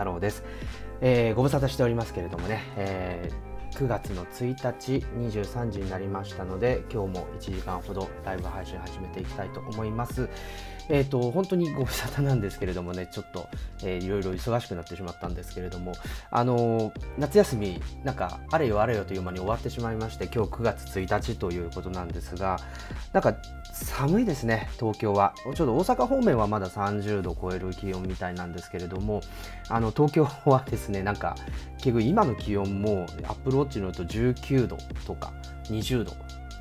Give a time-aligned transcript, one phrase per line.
[0.00, 0.42] 太郎です、
[1.02, 10.30] えー、ご無沙汰しておりますけれどもね、えー、9月の1日23時になりましたので今日も1時間ほどライブ配信始めていきたいと思います。
[10.88, 13.48] えっ、ー、と、本当にご無沙汰なんですけれどもね、ちょっと、
[13.84, 15.92] えー、いろいろ忙しくなってしまったんですけれども、
[16.32, 22.58] あのー、夏休み、なんか、あれよあれよという間に終わってしまいまして、今日9月1日ということなんですが、
[23.12, 23.36] なんか、
[23.72, 25.34] 寒いですね、東京は。
[25.44, 29.20] ちょっと大阪方面はまだ30度超える気温みたいなんですけれども、
[29.68, 31.36] あの東京はですね、なんか
[31.78, 34.76] 結局今の気温もアップルウォッチのと19度
[35.06, 35.32] とか
[35.68, 36.12] 20度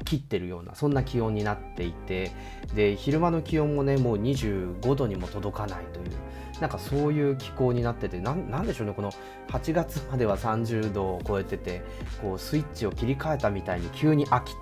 [0.06, 2.32] 切ってるようなそんな気温になっていて
[2.74, 9.12] で昼間の気温もねもう25度にも届かないというなんかそういう気候になっててなんでしょうねこの
[9.50, 11.84] 8月までは30度を超えてて
[12.22, 14.54] こうスイッチを切り替えたみたいに急に秋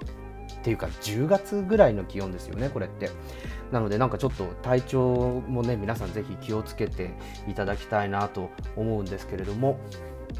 [0.67, 3.09] ていうか10月ぐらいの気温ですよねこれって
[3.71, 7.11] なのでなんかちょっと体調もね皆さんぜひ気をつけて
[7.47, 9.79] いただきたいなと思うんですけれども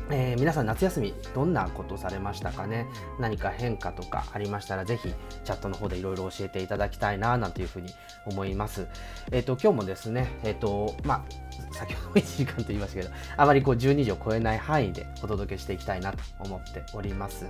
[0.10, 2.86] えー、皆さん夏休みどんなことされましたかね？
[3.20, 7.90] 何か変化とかありましたらぜひチャットの方でいろいろ教えていただきたいななんていうふうに
[8.26, 8.88] 思います。
[9.32, 11.26] えっ、ー、と今日もですねえっ、ー、とま
[11.72, 17.46] あ先ほど1時間と言いましたけどあまりこう12時を超えない範囲でお届けしていきたいなと思っております。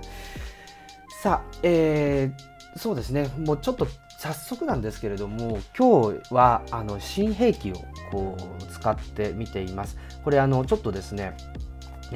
[1.20, 3.86] さあ、えー、そうですねもうちょっと
[4.18, 7.74] 早速なんですけれども今日はあの新兵器を
[8.10, 9.96] こう使ってみています。
[10.24, 11.36] これあのちょっとですね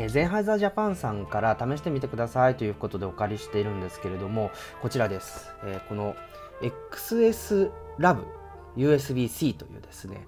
[0.08, 4.50] ゼンハイザージャパンさんから試してみてくださいということでお借りしているんですけれども、
[4.80, 5.52] こちらです。
[5.64, 6.16] えー、この
[6.62, 8.24] XS ラブ
[8.76, 10.26] USB-C というですね、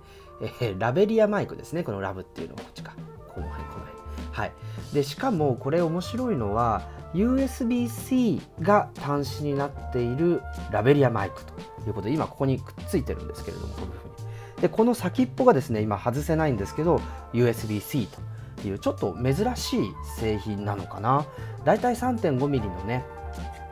[0.61, 2.93] えー、ラベリアマイクですね、このラブっていうのはこっちか。
[3.35, 4.05] この辺、この辺。
[4.33, 4.53] はい。
[4.93, 6.83] で、しかもこれ面白いのは、
[7.15, 11.53] USB-C が端子になっているラベリアマイクと
[11.87, 14.27] いうことで、今ここにくっついてるんですけれども、こういうふう
[14.57, 14.63] に。
[14.63, 17.01] で、この先っぽがですね、今外せないんですけど、
[17.33, 18.35] USB-C と。
[18.69, 21.27] いうちょっと珍しい製品なのかな
[21.65, 23.05] だいたい 3.5mm のね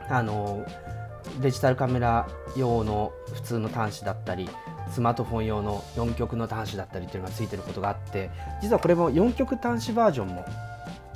[0.09, 0.65] あの
[1.41, 4.49] デジタルカメラ用の普通の端子だったり
[4.91, 8.29] スマートフォン用の4極の端子だったりっていうのがついてることがあって
[8.61, 10.45] 実はこれも4極端子バージョンも、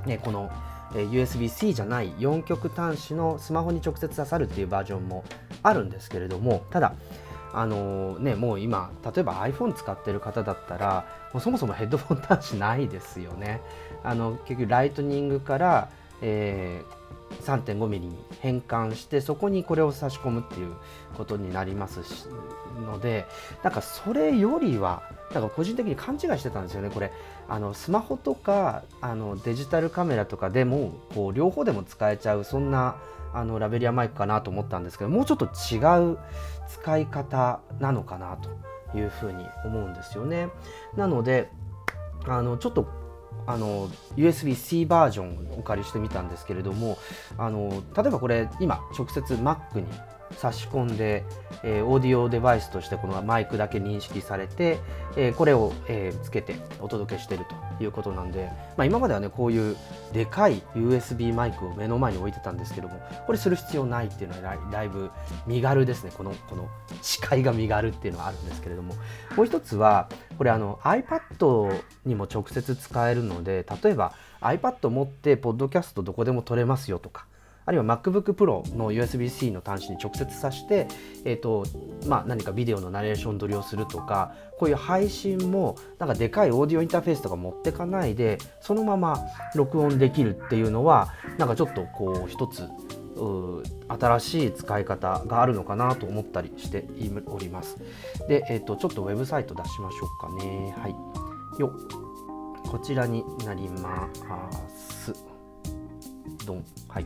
[0.05, 0.49] ね、この
[0.93, 5.23] USB-C じゃない4極端子のスマホに直接刺さるっていうバージョンも
[5.63, 6.93] あるんですけれどもただ
[7.53, 13.61] あのね、もう今例えば iPhone 使ってる方だったらもうそもそもヘッドフォン端子ないですよね。
[14.03, 15.89] あの結局ライトニングから、
[16.21, 17.06] えー、
[17.41, 20.75] 3.5 m m に変換してそこにこれを差し込むっていう
[21.15, 22.25] ことになりますし
[22.85, 23.25] ので
[23.63, 25.03] なんかそれよりは
[25.33, 27.11] なんか個人的に勘違いしてたんですよねこれ
[27.49, 32.97] あのスマホとかあのデジタルカメラとかでもこう両方でも使えちゃうそんな
[33.33, 35.77] あのラベリアマイクかなと思ったんですけどもうちょっと違
[36.13, 36.17] う
[36.69, 40.49] 使い方なのかなというふうに思うんですよね。
[40.95, 41.49] なので
[42.25, 42.87] あのちょっと
[43.47, 46.97] あの USB-C バージョンをお借りしてみたんですけれども
[47.37, 49.85] あの例えばこれ今直接 Mac に
[50.35, 51.23] 差し込んで、
[51.63, 54.79] えー、オーディオデバイスとしてこのマイクだけ認識されて、
[55.15, 57.45] えー、これを、えー、つけてお届けしている
[57.77, 59.75] ということなんで、まあ、今まではねこういう
[60.13, 65.09] でかい USB マイクを目の前に置いてたんですけどもこれする必要ないっていうのはだいぶ
[65.45, 66.11] 身軽ですね。
[66.15, 66.69] このこの
[67.01, 68.93] 視界が身軽っていうのはあるんですけれども
[69.35, 77.25] もう一つはこれあの iPad にも直接使えるので例えば iPad 持ってポッドキャストどこでも撮れますよとか
[77.67, 80.87] あるいは MacBook Pro の USB-C の端子に直接挿して、
[81.25, 81.65] えーと
[82.07, 89.19] まあ、何かビデオのナレーション撮りをするとかこういう配信もなんかでかいオーディオインターフェースとか持ってかないでそのまま
[89.53, 92.63] 録音できるっていうのはなんかちょっとこう一つ
[93.89, 96.85] 新しい使い方があるのかなと思ったりして
[97.25, 97.77] おります。
[98.29, 100.73] で、えーと、ちょっとウェブサイト出しましょうかね。
[100.77, 100.95] はい。
[101.59, 101.73] よ
[102.67, 104.07] こちらになりま
[104.69, 105.13] す。
[106.45, 106.65] ドン。
[106.87, 107.05] はい。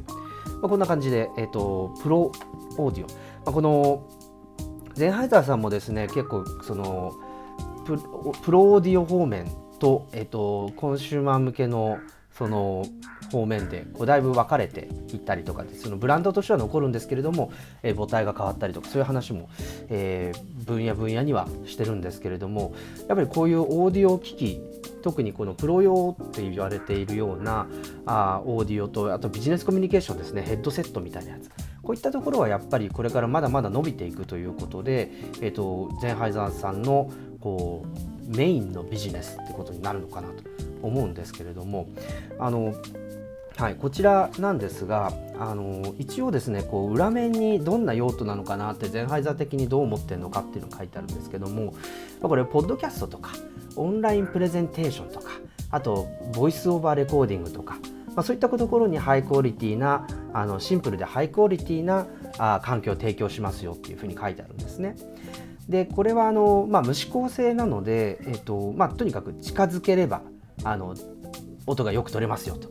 [0.62, 2.32] まあ、こんな感じで、えっ、ー、と、プロ
[2.78, 3.08] オーディオ。
[3.08, 3.16] ま
[3.48, 4.08] あ、この、
[4.94, 7.14] ゼンハイザーさんもですね、結構、その、
[7.86, 12.00] プロオーディオ方面と、えっ、ー、と、コンシューマー向けの、
[12.32, 12.86] その、
[13.32, 17.52] 方面でこうだいぶ分かれていったりとかそのブランドとしては残るんですけれども、
[17.82, 19.50] えー、母体が変わったりとかそういう話も、
[19.90, 22.74] えー、分野分野にはしてるんですけれども
[23.08, 24.62] やっぱりこういうオーディオ機器
[25.02, 27.68] 特にこのプロ用って言われているような
[28.06, 30.42] あオーディオとあとビジネスコミュニケーションですね。
[30.42, 31.50] ヘッドセットみたいなやつ。
[31.84, 35.12] こういったところはやっぱりこれからまだまだ伸びていくということで、
[35.42, 37.86] えーと、ゼンハイザーさんのこ
[38.30, 40.44] うメインのビジネスってことになるのかなと
[40.84, 41.90] 思うんですけれども。
[42.40, 42.74] あの
[43.58, 51.76] はい、こちらなんですがあの一応ですねこう裏面にどんな用途なのかなってゼンハイザー的にどう思ってるのかっていうのが書いてあるんですけども
[52.22, 53.34] これポッドキャストとか
[53.76, 55.32] オンラインプレゼンテーションとか
[55.70, 57.76] あとボイスオーバーレコーディングとか、
[58.08, 62.08] まあ、そういったところにハイクオリティなあのシンプルでハイクオリティな
[62.38, 64.96] あ環境を提供しますよっていうふうに書いてあるんですね。
[65.70, 70.22] でこれはあの、まあ、無指向性なので、えっとまあ、とにかく近づければ
[70.64, 70.96] あの
[71.66, 72.70] 音がよく取れますよと。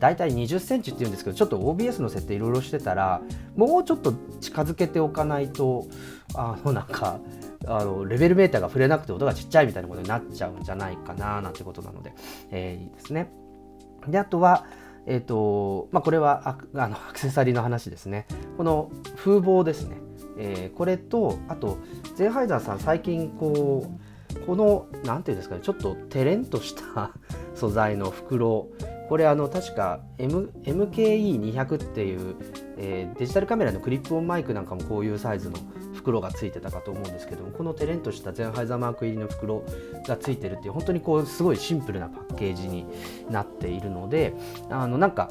[0.00, 3.22] 大体20センチっていうんですけどちょっと OBS の設定いろいろしてたら
[3.54, 5.86] もうちょっと近づけておかないと
[6.34, 7.20] あのなんか
[7.66, 12.12] あのレベルメーターが触れなくて音がちっちゃいみたいなことになっちゃうんじゃないかななんてことなので、
[12.50, 13.30] えー、いいですね。
[14.08, 14.66] であとは
[15.04, 18.26] えーとまあ、これは あのアクセサリーの話ですね。
[18.56, 19.96] この風防ですね。
[20.38, 21.78] えー、これとあと
[22.14, 27.10] ゼンハイザーさん最近こうこの何ていうんですかねちょっとテレンとした
[27.54, 28.68] 素材の袋
[29.08, 32.34] これあの確か、M、MKE200 っていう、
[32.78, 35.56] えー、デジタルカメラのクリップオンマイクなんかもこういうサイズの
[36.02, 39.64] 袋がついてたかと思うんですけどもこのテレンとしたゼンハイザーマーク入りの袋
[40.06, 42.86] がついてるっていう本当にこうすごいシンプルなパッケージに
[43.30, 44.34] なっているので
[44.68, 45.28] あのなんか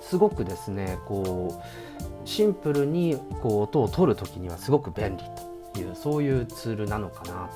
[0.00, 5.24] すごくですねこうシンプルにこう音を取る時にはすごく便利
[5.74, 7.48] というそういうツールなのかな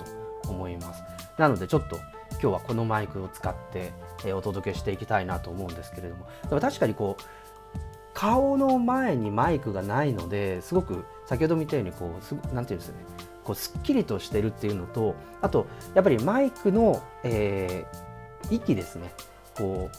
[0.42, 1.02] と思います。
[1.38, 1.96] なのでちょっと
[2.32, 3.92] 今日はこのマイクを使って、
[4.32, 7.22] お届けしていきたいなと思うんですけれどもでも確かにこう
[8.16, 13.04] 顔の前にマイクがないのですごく先ほど見たようにこうすなんていうんですかね
[13.44, 19.12] こうすっきりとしてるっていうのとあとやっぱりマイクの、えー、息ですね。
[19.56, 19.90] こ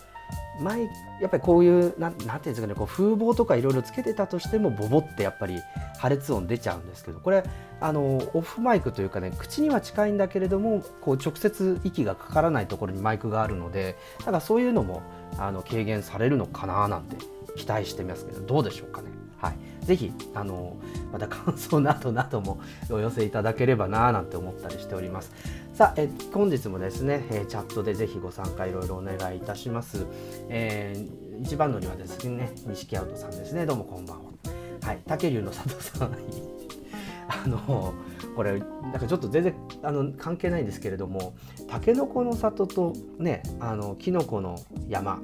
[0.60, 0.90] うマイ
[1.22, 5.62] やっぱりこういうなんなんていうんですかねこう風防とかいろいろつけてたとしてもボボってやっぱり
[6.00, 7.44] 破裂音出ちゃうんですけどこれ
[7.80, 15.04] あのオフマイクというかね口には近いんだけれどもこう直接息がかからないところにマイクがあるのでだからそういうのも
[15.38, 19.10] あの軽減されるのかななんて期待してますけどどうでしょうかね。
[19.38, 20.78] はい、ぜひあの
[21.12, 22.60] また感想などなども
[22.90, 25.32] お寄せいただければななんて思ったりしております。
[25.74, 30.08] さあ、え本日もですね、えチャットでぜひご参加いろいろお願いいたします。
[30.50, 33.68] えー、一番乗りはですね、錦アウトさんですね。
[33.68, 34.32] どうもこんばんは。
[34.82, 36.18] はい、竹龍の佐藤さん。
[37.30, 37.94] あの
[38.36, 41.34] これなんかちょっと全然あの関係ないんですけれども
[41.68, 45.20] たけのこの里とねあのきのこの山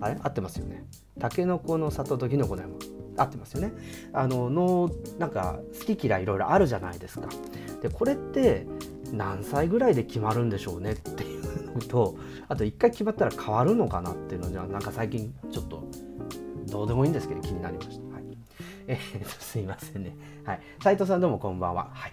[0.00, 0.18] あれ？
[0.20, 0.84] 合ってますよね
[1.18, 2.74] たけのこの里ときのこの山
[3.16, 3.72] 合ってますよね
[4.12, 7.28] あののなんか好き嫌いいろいろあるじゃないですか
[7.82, 8.66] でこれって
[9.12, 12.16] 何歳ぐらいで決まるんでしょうねっていうのと
[12.48, 15.84] あと一回決まったら変わるのかなっていうのじゃなんか最近ちょっと
[16.70, 18.14] どうでもいいんですけど気になりました。
[18.14, 18.24] はい、
[18.86, 20.14] えー、すいませんね。
[20.44, 20.60] はい。
[20.82, 21.90] 斉藤さんどうもこんばんは。
[21.92, 22.12] はい。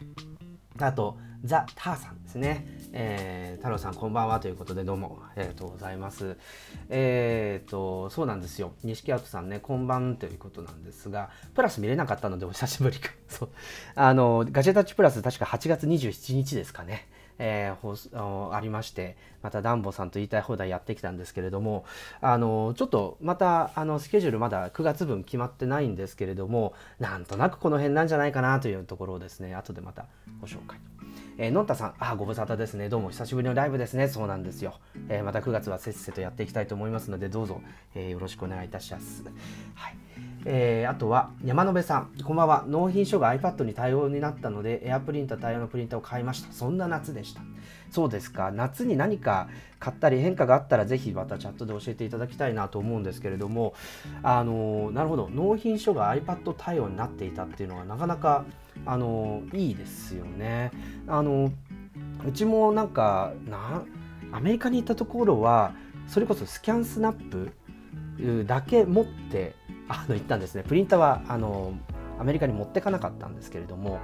[0.79, 2.65] あと、ザ・ターさんですね。
[2.97, 6.37] えー、太郎さんこんばんはということでどうもありがとうございます。
[6.89, 8.71] えーと、そうなんですよ。
[8.85, 13.09] 錦跡さんね、こんばんということなんですが、プラス見れなかったのでお久しぶりか。
[13.27, 13.49] そう。
[13.95, 17.09] あの、ガジェタッチプラス確か8月27日ですかね。
[17.37, 21.83] えー、ありましてまたダンボさんと言いたい放題やってきたんですけれども
[22.21, 30.05] あのちょっとまたあのスケジュールまだ9月分決まってないんですけれどもなんとなくこの辺なんじゃないかなというところをですね後でまた
[30.39, 30.79] ご紹介
[31.37, 32.87] えー、のんたさん、あ、ご無沙汰ですね。
[32.87, 34.07] どうも久しぶりのライブですね。
[34.07, 34.75] そうなんですよ。
[35.09, 37.61] えー、また9月はせっせとやっていきたいと思いますので、どうぞ、
[37.93, 39.21] えー、よろしくお願いいたします。
[39.73, 39.97] はい。
[40.45, 42.63] えー、あとは、山野辺さん、こんばんは。
[42.67, 46.53] 納品書が iPad に対応になったので、エアプリンター対応のプリンターを買いました。
[46.53, 47.41] そんな夏でした。
[47.91, 48.51] そうですか。
[48.53, 49.49] 夏に何か
[49.79, 53.73] 買ったり変化があったら、ぜひまたチャットで教えていただきたいなと思うんですけれども、
[54.23, 55.29] あのなるほど。
[55.29, 58.45] 納品書が iPad 対応になっていたっていうのは、なかなか
[58.85, 60.71] あのいいですよね。
[61.07, 61.51] あの
[62.25, 63.83] うちもなんかな
[64.31, 65.73] アメリカに行ったところは
[66.07, 69.55] それこそスキャンスナップだけ持って
[69.87, 70.63] あの行ったんですね。
[70.63, 71.73] プリンターはあの
[72.19, 73.99] アメリカに持ってかなかったんですけれども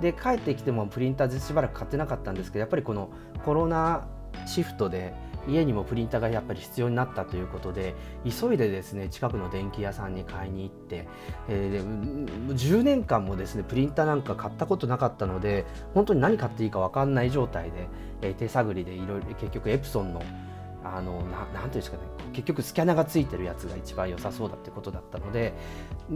[0.00, 3.10] で帰ってきてもプリンターしばらく買ってなかったんですけどやっぱりこの
[3.44, 4.06] コロナ
[4.46, 5.14] シフトで
[5.48, 11.08] 家にもプリンターがやっぱり必要になったということで急いでですね近くの電気屋さんに買いに行って、
[11.48, 17.88] えー、で10年間もですねプリンターなんか買ったことなかったので本当に何買っていいか分かんない状態で、
[18.22, 20.22] えー、手探りでいろいろ結局エプソンの
[20.94, 25.52] あのななんていうんですかね結局スキャナがついてるやつが一番良さそうだってことだったので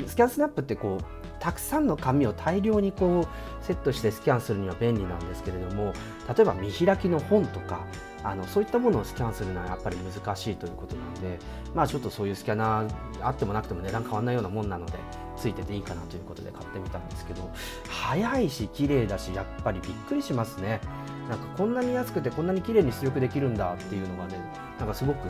[0.07, 1.05] スキャンスナップってこう
[1.41, 5.93] たくさんの紙を大量にこうセットしてスキャンするには便利なんですけれども
[6.29, 7.85] 例えば見開きの本とか
[8.23, 11.39] あのそういったものをスキャンするのはやっぱり難しいということなんで
[11.75, 12.91] まあちょっとそういうスキャナー
[13.23, 14.93] あってもなくても値段変わらないようなもんなので
[15.37, 17.51] ついてていいかなということで買ってみたんですけど
[17.89, 20.81] 早いし綺麗だしやっぱりびっくりしますね。
[21.29, 24.41] なんかこんなに安くてこんなに綺麗に出力できるんだっていうのがね
[24.81, 25.29] なんかすごく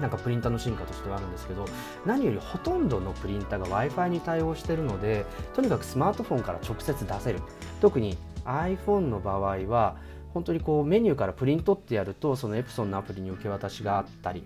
[0.00, 1.66] なんかプリンターの進化としてはあるんですけど
[2.06, 7.40] 何よりほとんどのプリンターが w i f i に対応してるのでとにかくスマートフォンから直接出せる。
[7.82, 9.96] 特に iPhone の場合は
[10.32, 14.44] 本当にこうメニューからプリントってやるとそのエプソンのアプリに受け渡しがあったり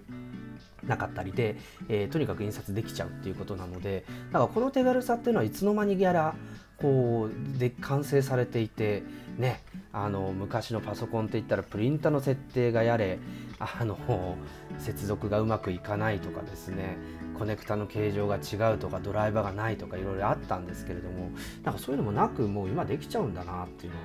[0.86, 1.56] なかったりで、
[1.88, 6.34] えー、とにかく印刷できちゃうっていうことなのでだからこの手軽さっていうのはいつの間にやら
[6.76, 9.02] こうで完成されていて
[9.38, 9.62] ね
[9.92, 13.18] あの昔のパソコンって言ったらプリンターの設定がやれ
[13.58, 14.36] あの
[14.78, 16.96] 接続がうまくいかないとかですね
[17.38, 21.30] コネクタの形状が違うとかドライバーがないとかいろいろあったんですけれども
[21.62, 24.04] なんかそういうのもなくもう今できちゃうんだなっていうのは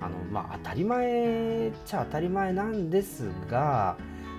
[0.00, 3.96] あの、まあ、当たり前っちゃ当たり前なんですが、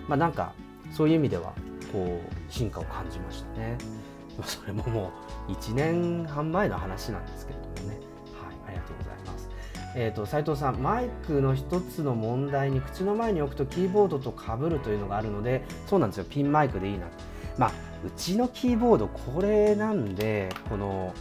[0.07, 0.53] まあ、なんか
[0.91, 1.53] そういう意味では
[1.91, 3.77] こう進化を感じましたね。
[4.43, 5.11] それもも
[5.47, 7.99] う1年半前の話なんですけれどもね。
[8.33, 9.49] はい、ありがとうございます。
[9.93, 17.07] えーと、斉藤さんマイクの一つの問題に口の前に置くとキーボードとかぶるというのがあるのでそうなんですよピンマイクでいいな
[17.57, 17.71] まあ
[18.05, 21.13] うちのキーボードこれなんでこの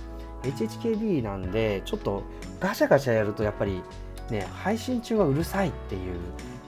[0.42, 2.22] HHKB なんでちょっと
[2.60, 3.82] ガシャガシャやるとやっぱり
[4.30, 6.18] ね配信中はうるさいっていう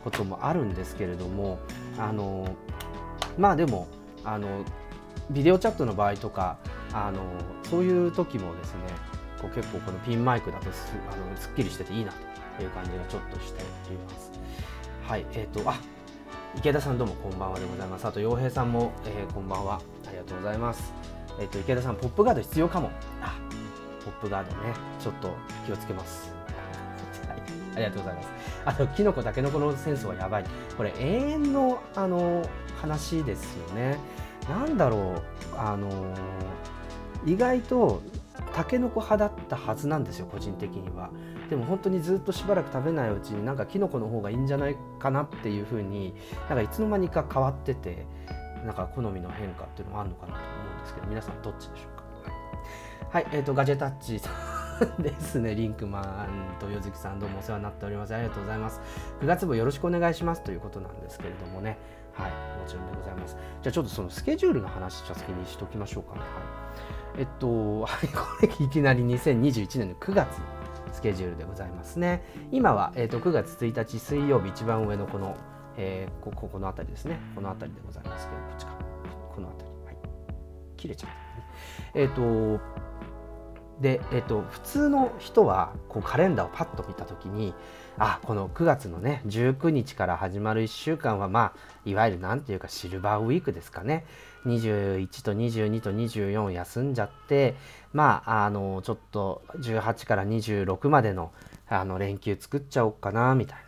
[0.04, 1.58] こともあるんですけれども
[1.98, 2.56] あの
[3.38, 3.86] まあでも
[4.24, 4.64] あの
[5.30, 6.58] ビデオチャットの場合とか
[6.92, 7.20] あの
[7.68, 8.78] そういう時もですね
[9.40, 12.12] こう結構このピンマイクだとすあのすっきりしてていいな
[12.56, 14.30] という感じがちょっとしております。
[15.06, 15.74] はいえーと、あ
[16.56, 18.06] 池田さんどうもこんばんはでございます。
[18.06, 20.92] あと洋平さんも、えー、こんばんはありがとうございます。
[21.40, 22.90] えっ、ー、と池田さんポップガード必要かも。
[23.20, 23.34] あ
[24.04, 25.30] ポップガードねちょっと
[25.66, 26.31] 気をつけます。
[27.74, 28.28] ありがとうございます。
[28.64, 30.44] あとキノコタケノコのセンスはやばい。
[30.76, 32.48] これ永遠のあの
[32.80, 33.98] 話ですよね。
[34.48, 34.96] なんだろ
[35.54, 35.88] うあの
[37.24, 38.02] 意外と
[38.54, 41.10] タケノコ派だったはずなんですよ個人的には
[41.48, 46.12] でも本当にずっとしばらく食べないうちになんかキノコの方がいいんじゃないかなっていうふうに
[46.48, 48.04] なんかいつの間にか変わってて
[48.64, 52.02] なんか好みの変化っていうのがあるのかなと思うんですけど皆さんどっちでしょうか？
[53.10, 54.61] はいえーと、ガジェタッチさん
[54.98, 58.80] ですねリンクマンとよずきさんどうもお世話になっておりますありがとうございます
[59.20, 61.78] 9月もよろしくお願いしますということなんですけれどもね
[62.14, 66.28] はいもちろんでございますじゃあちょっとそのスケジュールの話じゃ先にしときましょうかねはい
[67.18, 70.40] えっと、はい、これいきなり2021年の9月
[70.92, 72.22] スケジュールでございますね。
[72.52, 75.36] 今は、えっと、9月1日水曜日一番上のこの、
[75.76, 77.18] えー、こここの辺りですね。
[77.34, 78.72] この辺りでございますけど、こっちか。
[79.34, 79.76] この辺り。
[79.86, 79.96] はい。
[80.76, 81.46] 切れちゃった、ね。
[81.94, 82.60] えっと、
[83.82, 87.52] で、えっと、普通の人はこうカレンダーをパッと見た時に
[87.98, 94.06] あこの9月のね19日から始まる1週間はまあいわゆる何て言うかシルバーウィークですかね。
[94.46, 97.54] 21と22と24休んじゃって
[97.92, 101.32] まああのちょっと18から26までの
[101.68, 103.64] あの連休作っちゃおうかなみたいな。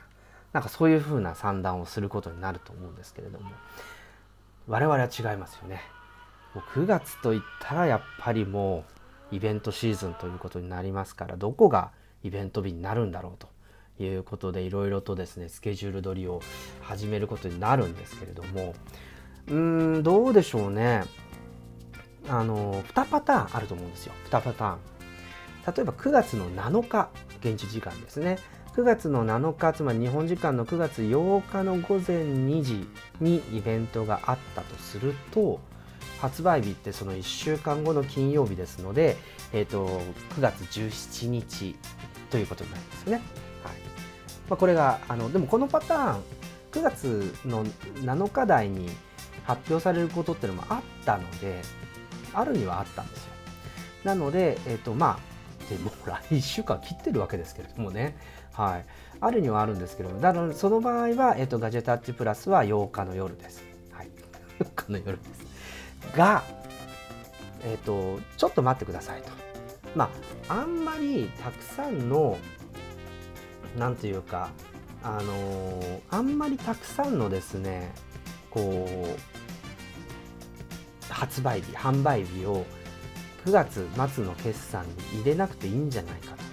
[0.55, 3.51] なんかそういう風な算段をすることになると思うんですけれども。
[4.67, 5.83] 我々は違いますよね。
[6.55, 8.94] もう9月といったらやっぱりもう
[9.35, 11.91] イベントシーズンということになりますからどこが
[12.23, 13.49] イベント日になるんだろうと
[14.03, 16.41] いうことでいろいろとですねスケジュール取りを
[16.83, 18.75] 始めることになるんですけれども
[19.49, 21.05] うーんどうでしょうね。
[22.27, 24.15] あの2パターンあると思うんですよ。
[24.31, 24.79] 2パターン。
[25.77, 27.11] 例えば9月の7日
[27.41, 28.39] 現地時間ですね。
[28.75, 32.89] 9月の7日つまり日本時間の9月8日の午前2時
[33.21, 35.61] にイベントがあったとすると
[36.25, 39.19] 発売日ってその1週間後の金曜日ですので、
[39.53, 40.01] えーと、
[40.37, 41.77] 9月17日
[42.31, 43.23] ということになりますよね。
[43.63, 43.75] はい。
[44.49, 46.23] まあ、これがあのでもこのパターン
[46.73, 48.89] 9月の7日台に
[49.45, 51.61] 発表されることっていうのもあったので
[52.33, 53.31] あるにはあったんですよ。
[54.05, 58.17] なのでえ、ー、とまあでも来1 週間切ってるわけですけれどもね。
[58.53, 58.87] はい。
[59.21, 63.63] あるにはあるんですけどだからその場合は、えーと、ガジェタッチプラスは8日の夜です。
[63.93, 64.09] はい。
[64.59, 65.54] 8日の夜です。
[66.17, 66.43] が
[67.65, 69.31] え、ー、とちょっと待ってくださいと。
[69.95, 70.11] ま
[70.49, 72.39] ああんまりたくさんの
[73.79, 74.51] 何ていうか
[75.03, 77.93] あのー、あんまりたくさんのですね
[78.51, 79.09] こ
[81.11, 82.65] う発売日販売日を
[83.47, 86.45] 9月末の決算に入れなくていいんじゃないかと。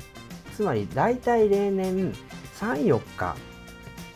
[0.55, 2.13] つまり大体例年
[2.59, 3.35] 34日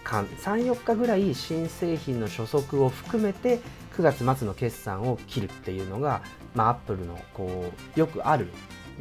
[0.03, 3.59] 間34日ぐらい新製品の初速を含めて
[3.97, 6.21] 9月末の決算を切るっていうのが、
[6.53, 8.49] まあ、アップルのこうよくある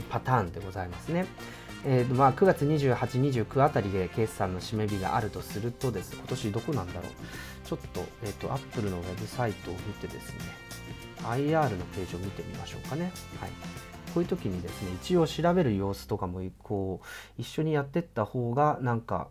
[0.09, 1.27] パターンでございますね。
[1.87, 2.97] えーまあ、9月28、
[3.45, 7.03] 29あたりで決算の締め日があるとするとです、今年どこなんだろう。
[7.67, 10.39] ちょっと、えっ、ー、と、アップルのウェブサイトを見てですね、
[11.25, 13.13] IR のページを見てみましょうかね。
[13.39, 13.51] はい。
[14.15, 17.07] こういう時にですね、一応調べる様子とかも、こう、
[17.41, 19.29] 一緒にやってった方が、なんか、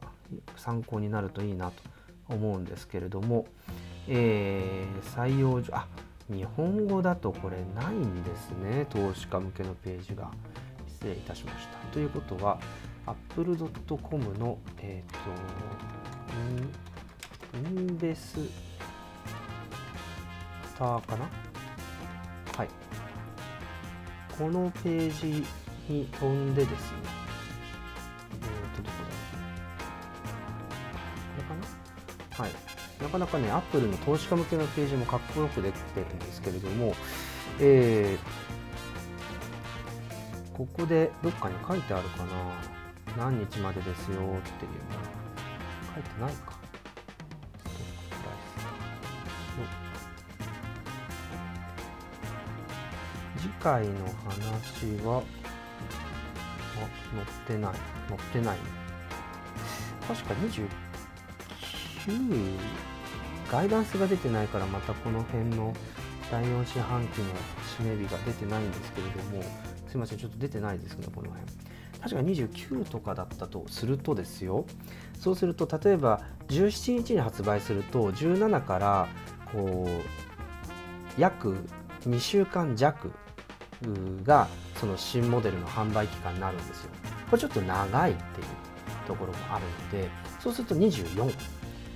[0.55, 1.81] 参考になるといいなと
[2.27, 3.47] 思うんですけれども、
[4.07, 5.87] えー、採用上、あ、
[6.29, 10.31] 日本語だとこれないんですね、投資家向けのページが。
[10.87, 11.77] 失礼いたしました。
[11.91, 12.59] ということは、
[13.05, 15.17] apple.com の、えーと
[17.55, 18.39] インベス
[20.75, 21.29] ターかな？
[22.57, 22.69] はい。
[24.35, 25.45] このページ
[25.87, 26.97] に飛んでですね。
[28.31, 29.09] えっ、ー、とどこだ？
[31.35, 31.53] これか
[32.39, 32.43] な？
[32.43, 32.51] はい。
[33.01, 36.95] なかなかね、アップルの投資家向けのページもかっこよくできてるんですけれども、
[37.59, 42.83] えー、ここでどっかに書いてあるかな。
[43.17, 44.37] 何日までですよっていうの
[45.93, 46.63] 書いてないか。
[53.37, 55.21] 次回の話は
[56.77, 57.73] あ載ってない。
[58.07, 58.57] 載ってない。
[60.07, 60.82] 確か29
[63.51, 65.73] ガイダンスが出てないからまたこの辺の
[66.31, 67.25] 第4四半期の
[67.77, 69.43] 締め日が出てないんですけれども
[69.87, 71.51] すいませんちょっと出てないですねこの辺。
[72.01, 74.65] 確か29とかだったとするとですよ。
[75.19, 79.07] そうすると例えば17日に発売すると17から
[79.53, 81.55] こう約
[82.01, 83.13] 2週間弱
[84.25, 86.89] がその新モデルの販売期間になるんですよ。
[87.29, 88.47] これちょっと長いっていう
[89.07, 89.65] ところもある
[89.97, 90.09] ので
[90.41, 91.31] そうすると24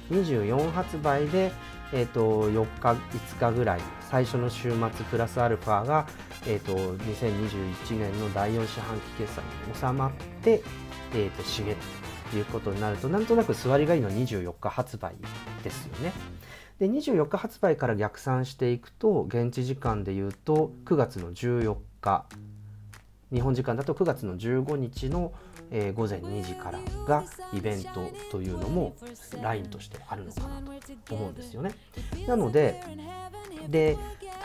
[0.10, 1.52] 24発売で、
[1.94, 6.08] えーと、4日5日ぐらい最初の週末プラスアルファが、
[6.46, 10.12] えーと、2021年の第4四半期決算に収まっ
[10.44, 10.62] て、
[11.14, 11.76] えーと、締め
[12.32, 15.16] ということになるとなんとなく座りがいいの24日発売
[15.64, 16.12] ですよね。
[16.80, 22.26] で24日発売から逆算していくと現地時間でいうと9月の14日
[23.34, 25.34] 日本時間だと9月の15日の、
[25.72, 28.96] えー、午前2時からがイベントというのも
[29.42, 30.62] ラインとしてあるのかな
[31.06, 31.72] と思うんですよね。
[32.28, 32.82] なので
[33.70, 33.98] で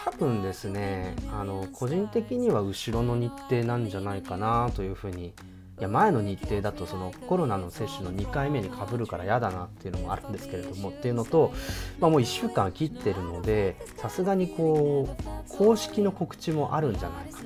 [0.05, 5.33] 多分ですねあの個人的には後ろの日程なんじゃないかなというふうに
[5.79, 11.53] いや前の日程だとそのコロナの接種の2回目にかぶるから嫌だなっていうのもあるんですけれどもっていうのと、
[11.99, 17.41] まあ、もう1週間切ってるのでさすがにこう公式の告知もあるんじゃないか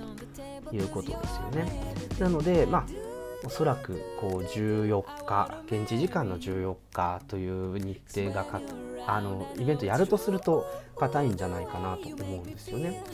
[0.68, 1.94] ということですよね。
[2.18, 2.86] なのでまあ
[3.46, 8.60] おそらくこう14日現地時間の14日という日程がか
[9.06, 10.66] あのイベントやるとすると
[10.98, 13.04] 硬いんじゃないかなと思うんですよね。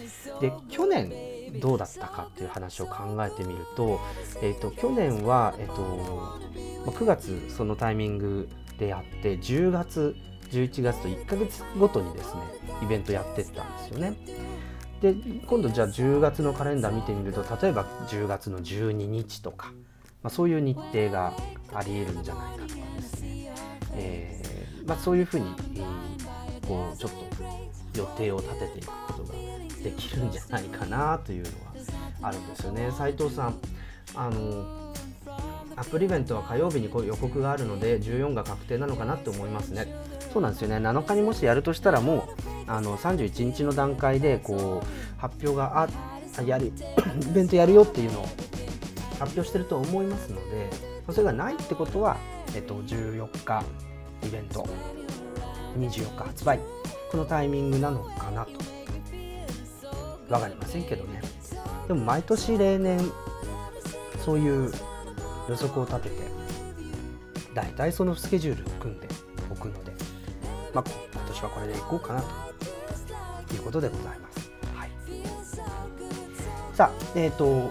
[0.40, 1.12] で去年
[1.61, 4.01] どうだったかっていう話を考えてみると,、
[4.40, 6.40] えーと、去年は、えーと、
[6.87, 10.16] 9月そのタイミングでやって10月
[10.51, 12.40] 11月と1ヶ月ごとにですね
[12.83, 14.16] イベントやってったんですよね。
[15.03, 15.14] で
[15.47, 19.73] 今度じゃあ10月のカレンダー見てみると例えば10月の12日とか
[20.23, 21.33] まあ、そういう日程が
[21.75, 23.53] ありえるんじゃないかとかですね、
[23.95, 29.35] えー、まあ、そういうふうに、えー、こうちょっと予定を立てていくことが
[29.83, 31.73] できるんじゃないかなというのは
[32.23, 32.91] あるんですよね。
[32.97, 33.55] 斉藤さん
[34.15, 34.93] あの
[35.75, 39.93] アップルイベントは火曜日にこう予告があるので14が確定なのかなって思いますね。
[40.33, 42.29] そうなんですよね7日にもしやるとしたらも
[42.67, 46.73] うあの31日の段階でこう発表があやる
[47.29, 48.27] イベントやるよっていうのを
[49.23, 50.71] 発表してると思いますので
[51.11, 52.17] それがないってことは、
[52.55, 53.65] えっと、14日
[54.25, 54.67] イベント
[55.79, 56.59] 24日発売
[57.11, 58.53] このタイミングなのかなと。
[60.29, 61.21] 分かりませんけどね。
[61.87, 63.01] でも毎年例年
[64.25, 64.73] そういう
[65.49, 66.17] 予測を立てて
[67.55, 69.09] 大体そのスケジュールを組んで
[69.51, 69.93] おくので、
[70.73, 72.25] まあ、今年はこれでいこうかな
[73.47, 74.51] ということでございます。
[74.75, 74.91] はい、
[76.75, 77.71] さあ、えっ、ー、と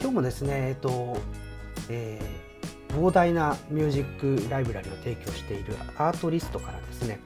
[0.00, 1.18] 今日もですね、えっと
[1.88, 7.18] えー、膨大なミュージックライブラリを提供しているアートリストからですね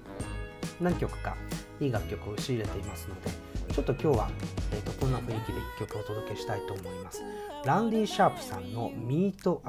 [0.81, 1.37] 何曲か
[1.81, 4.31] いい楽曲を仕入れていますのでちょっと今日は、
[4.73, 7.23] えーと、こんな雰囲気で1曲お届けしたいと思います。
[7.65, 9.63] ランディ・シャープさんの「ミート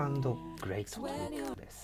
[0.61, 1.82] グレイト」という曲です。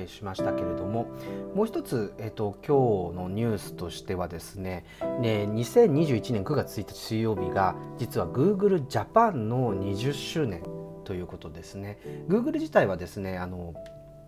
[0.00, 1.06] 届けしましたけれども
[1.54, 4.84] もう一つ、えーと、今日のニュースとしてはですね
[5.20, 10.62] ね2021年9月1日水曜日が実は Google Japan の20周年
[11.04, 11.98] ということですね。
[12.28, 13.74] Google 自体はですねあの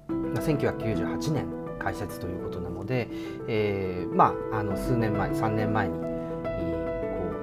[0.09, 1.47] 1998年
[1.79, 3.09] 開設ということなので、
[3.49, 6.13] えー、まああの数年前3年前に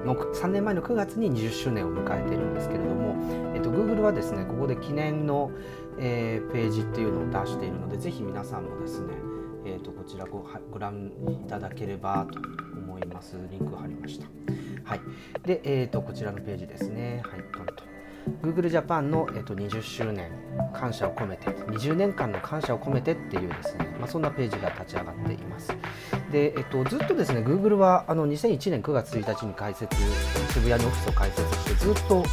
[0.04, 3.16] の3年前の9月に20周年を迎えているんですけれども、
[3.54, 5.50] えっと、Google はですねここで記念の、
[6.00, 9.14] えー、ページっていうのを出しているのでぜひ皆さんもですね、
[9.66, 12.38] えー、とこちらごご覧いただければと
[12.78, 13.36] 思います。
[13.50, 14.26] リンク貼りました。
[14.84, 15.00] はい。
[15.44, 17.22] で、えー、とこちらのページですね。
[17.24, 17.90] はいトンと。
[18.42, 20.30] Google Japan の、えっと、20周年
[20.72, 25.72] 感謝を込めて20年間の感謝を込めてっていうですね、まあ、そんなページが立ち上がっています。
[26.30, 29.94] で、えっと、ずっとですね Google はあの2001年9月1日に開設
[30.52, 32.24] 渋谷にオフィスを開設してずっと、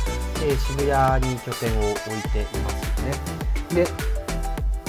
[0.45, 3.36] えー、渋谷に拠点を置いていますよね。
[3.73, 3.83] で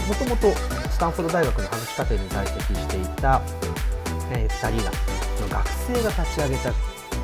[0.08, 0.50] もともと
[0.90, 3.42] スタンフォード大学の博士課程に在籍していた、
[4.32, 4.90] えー、2人が
[5.48, 6.72] 学生が立ち上げた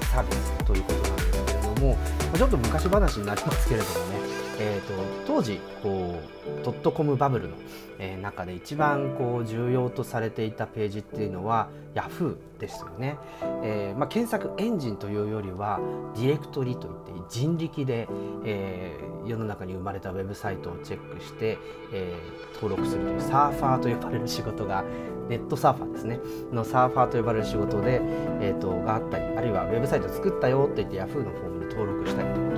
[0.07, 1.97] サービスということなんですけれども
[2.37, 4.24] ちょっと昔話になりますけれどもね、
[4.59, 4.95] えーと、
[5.27, 6.21] 当時こ
[6.61, 7.57] うドットコムバブルの、
[7.99, 13.17] えー、中で一番こう重要とされていたページっていうのは Yahoo ですよね、
[13.63, 15.81] えーまあ、検索エンジンというよりは
[16.15, 18.07] ディレクトリといって人力で、
[18.45, 21.59] えー、世の中に生まれたウェブサイトをチェックして、
[21.93, 24.85] えー、登録するというサーファーと呼ばれる仕事が
[25.29, 26.21] ネットサーファーですね。
[26.53, 28.01] のサーファーと呼ばれる仕事で、
[28.41, 32.54] えーと、があったりあるいはウェブサイト作ったよって言って Yahoo のフォーム登録したりとい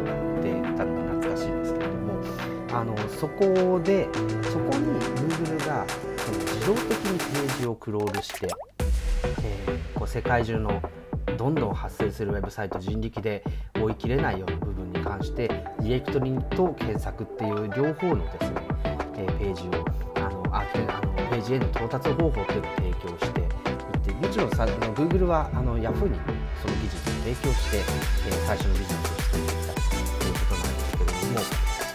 [2.76, 4.06] あのそこで
[4.52, 5.86] そこに Google が
[6.18, 8.48] その自動的にページをクロールして、
[9.42, 10.82] えー、こう世界中の
[11.38, 13.42] どんどん発生するウェブサイト人力で
[13.80, 18.60] 追い切れないような部分に関してディレクトリと検索っていう両方のですね、
[19.14, 19.84] えー、ページを
[20.16, 23.48] あのああのページへの到達方法っていうのを提供していっ
[24.00, 26.18] てもちろんさ Google はあの Yahoo に
[26.60, 29.25] その技術を提供して、えー、最初のビジネスを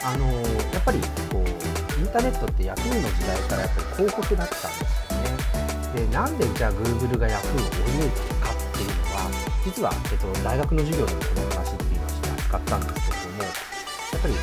[0.04, 0.26] あの、
[0.74, 1.00] やっぱり
[1.32, 5.52] こうインターネットってヤフーの時代からやっぱり広告だったんですよね。
[5.94, 9.30] でなんでじゃあ Google がヤフーを追い抜いたかっていうのは
[9.66, 14.34] 実は、えっと、大学の授業でもこの話っていうのはして扱ったんですけどもやっぱり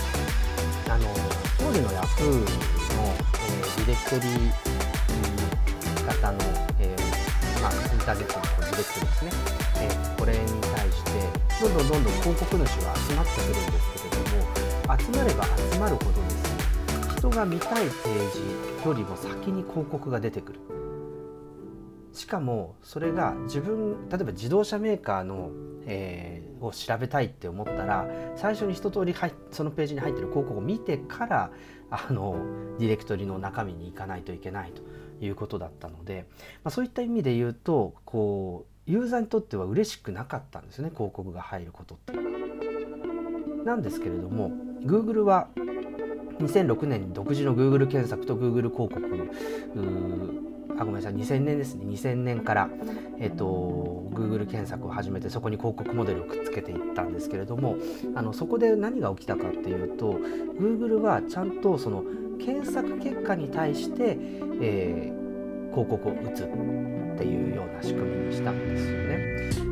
[0.91, 1.09] あの
[1.59, 4.29] 当時のヤフーの、えー、ディレクトリ
[6.07, 6.39] 型の、
[6.81, 9.33] えーまあ、インターネットのディレクトリですね
[9.81, 10.39] えこれに
[10.77, 11.11] 対して
[11.61, 13.98] どんどんどんどん広告主は集まってくるんですけど
[14.97, 20.61] 集まれば集まるほどですね人が見たいページよりも先に広告が出てくる
[22.15, 25.51] しかもそれが自分例えば自動車メーカーの、
[25.85, 29.15] えー、を調べたいって思ったら最初に一通り
[29.51, 31.51] そのページに入ってる広告を見てから
[31.91, 32.37] あの
[32.79, 34.83] ディレクトリの中身に行かないといけないと
[35.25, 36.27] いうことだったので、
[36.65, 42.13] まあ、そういった意味で言うとこうユーザーにとっては嬉しくなかったんですね広告が入ることって。
[43.65, 44.51] なんですけれども
[44.85, 45.49] Google は
[46.41, 49.01] 2006年に独自の Google 検索と Google 広告。
[50.79, 51.15] あごめんなさい。
[51.15, 51.85] 2000年ですね。
[51.87, 52.71] 2000年から、
[53.19, 57.77] えっと、Google 検索を始めてそこに広告モデルをくっつけていったんですけれども
[58.15, 60.13] あのそこで何が起きたかっていうと
[60.59, 62.05] Google はちゃんとその
[62.39, 64.17] 検索結果に対して、
[64.61, 66.49] えー、広告を打つ。
[67.19, 69.17] っていうような仕組みにしたんですよね。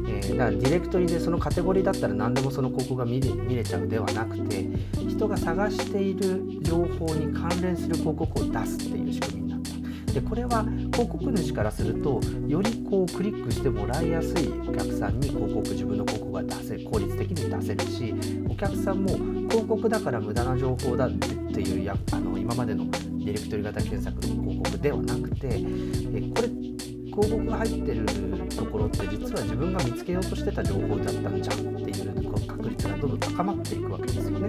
[0.09, 4.67] えー、だからディレクトリでそのカテゴリーだったら何でもその広告が見れ見れちゃうではなくて
[5.09, 9.67] 人が探している情報に関連する広告を出すっていう仕組みになった。
[10.13, 18.15] でこれは広告主からするとよりこうクリックしてもらいやすいお客さんに広告自分の広告が出せ効率的に出せるし
[18.49, 19.11] お客さんも
[19.49, 26.76] 広告だから無駄な情報だっていうやあの今までのディレクトリ型検索の広告ではなくてえこれ
[27.17, 28.05] 広告が入ってる
[28.51, 34.49] ところって実は自分が見つけようとしてた情報だったんじゃんっていう確率がどんどん高まっていくわけですよね。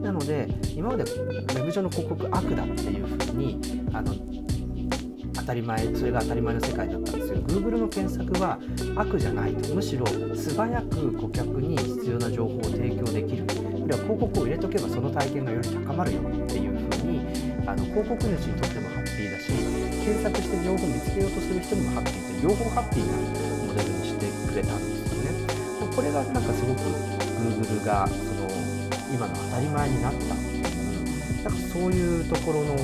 [0.00, 3.60] なので今までウェブ上の広告悪だっていうふうに
[3.92, 4.14] あの
[5.34, 8.58] 当たり前それが当たり前の世界だったんですよ Google の検索は
[8.96, 17.20] 悪じゃないとむしろ素早く顧客に必要な情報を提供できるあるいは広告を入れとけばその体験がより高まるよっていうふうに
[17.66, 19.59] あの広告主にとってもハッピーだし
[20.00, 23.12] 検索して情報を見つけようとする人にもハッピーって両方ハッピーな
[23.68, 25.36] モデルにしてくれたんですよね。
[25.94, 28.48] これがなんかすごく Google がその
[29.12, 32.80] 今の当たり前になったっていうなんかそういうところのあの、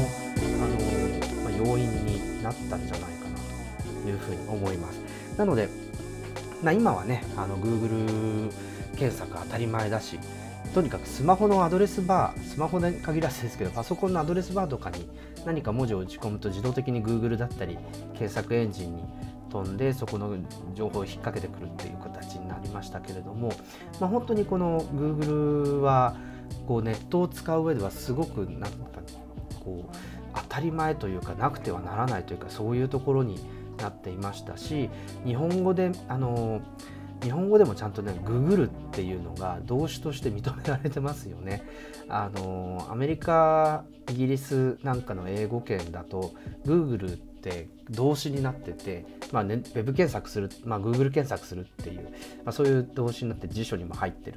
[1.44, 3.38] まあ、要因になったんじゃないかな
[4.02, 5.00] というふうに思います。
[5.38, 5.68] なので、
[6.62, 8.52] まあ、今はねあの Google
[8.96, 10.18] 検索当たり前だし
[10.76, 15.08] とにかくスマホのアドレスバースマホで限らずですけどパソコンのアドレスバーとかに
[15.46, 17.78] 何か文字を打ち込むと自動的に Google だったり
[18.12, 19.02] 検索エンジンに
[19.50, 20.36] 飛んでそこの
[20.74, 23.54] 情報を引っ掛けてくるっていう形になりましたけれども、
[24.00, 26.14] まあ、本当にこの Google は
[26.68, 29.00] こうネットを使う上ではすごくなんか
[29.64, 29.96] こう
[30.34, 33.40] 当たり前というかなくてはならないというかそういうところに
[33.78, 34.90] なっていましたし
[35.24, 36.60] 日本語であの
[37.22, 41.62] 日本語でもちゃんとねググるっていうのが動詞として認められてますよね。
[42.08, 52.02] あのアメリカイギリスなんかの英語圏だと Google って動詞になってて、まあね、ウェブ検索する、まあ、Google 検索するっていう、
[52.44, 54.36] まあ、そういう動詞になって辞書にも入ってる。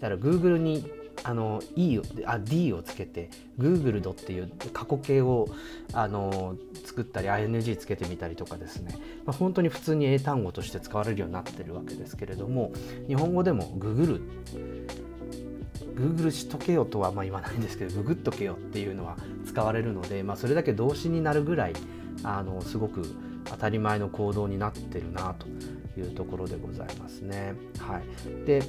[0.00, 0.90] だから Google に
[1.24, 5.48] あの E をあ D をつけて Google ドっていう過去形を
[5.92, 12.72] あの作ったり ING つけてみたりとかですね、まあ、本当に普通に英単語として使われるようになってるわけですけれども
[13.08, 14.20] 日本語でもググる
[15.96, 21.72] Google しとけよとはまあ言わないんですけどググっとけよっていうのは使われるので、まあ、それだけ動詞になるぐらい
[22.22, 23.02] あのすごく
[23.44, 25.46] 当たり前の行動になってるなと
[25.98, 27.54] いうところでございますね。
[27.78, 28.62] はい、で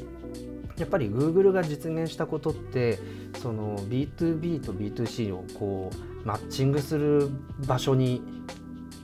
[0.77, 2.99] やっぱり Google が実現したことって
[3.41, 7.29] その B2B と B2C をこうマッチングする
[7.65, 8.21] 場所に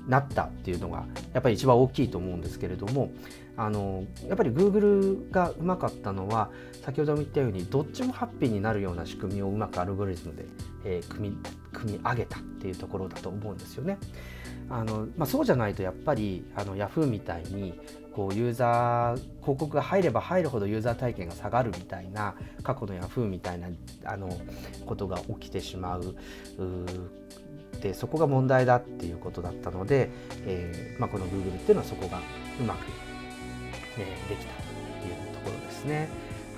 [0.08, 3.12] なったっていうのがやっぱり一番大きいと思うんですけれども
[3.56, 6.50] あのやっぱり Google がうまかったのは
[6.84, 10.46] 先ほども言ったようにどっちもハッピーになるような仕組みをうまくアルゴリズムで、
[10.86, 11.38] えー、組み
[11.72, 13.98] 組み上げたっていうところだと思うんですよね。
[14.70, 17.80] あのまあ、そうじゃないとやっぱりあの Yahoo みたいに
[18.16, 23.68] こうユーザー広告が入れば入るほどユーザー体験が下がるみたいな過去の Yahoo みたいな
[24.06, 24.30] あの
[24.86, 26.16] ことが起きてしまう
[27.82, 30.10] でそこが問題だっていうことだったので、
[30.46, 32.20] えーまあ、この Google っていうのはそこが
[32.60, 32.86] うまく、
[33.98, 34.62] えー、できたと
[35.08, 36.08] いうところですね。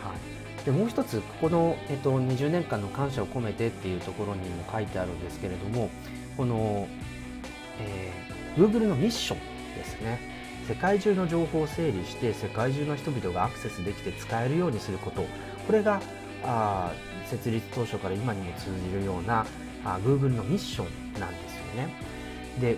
[0.03, 0.13] は
[0.61, 5.89] い、でもう一つここの、えっと、20年間の感謝を込めてっていうところにも書いてあるんですけれども
[6.37, 6.87] この、
[7.79, 9.39] えー、Google のミッション
[9.75, 10.34] ですね。
[10.67, 15.25] 世界中の情報を整理して世界中の人々がアクセスできて使えるようにすること
[15.67, 16.01] これが
[16.43, 16.91] あ
[17.25, 19.45] 設立当初から今にも通じるような
[19.84, 21.93] あ Google のミッションなんですよね。
[22.60, 22.78] で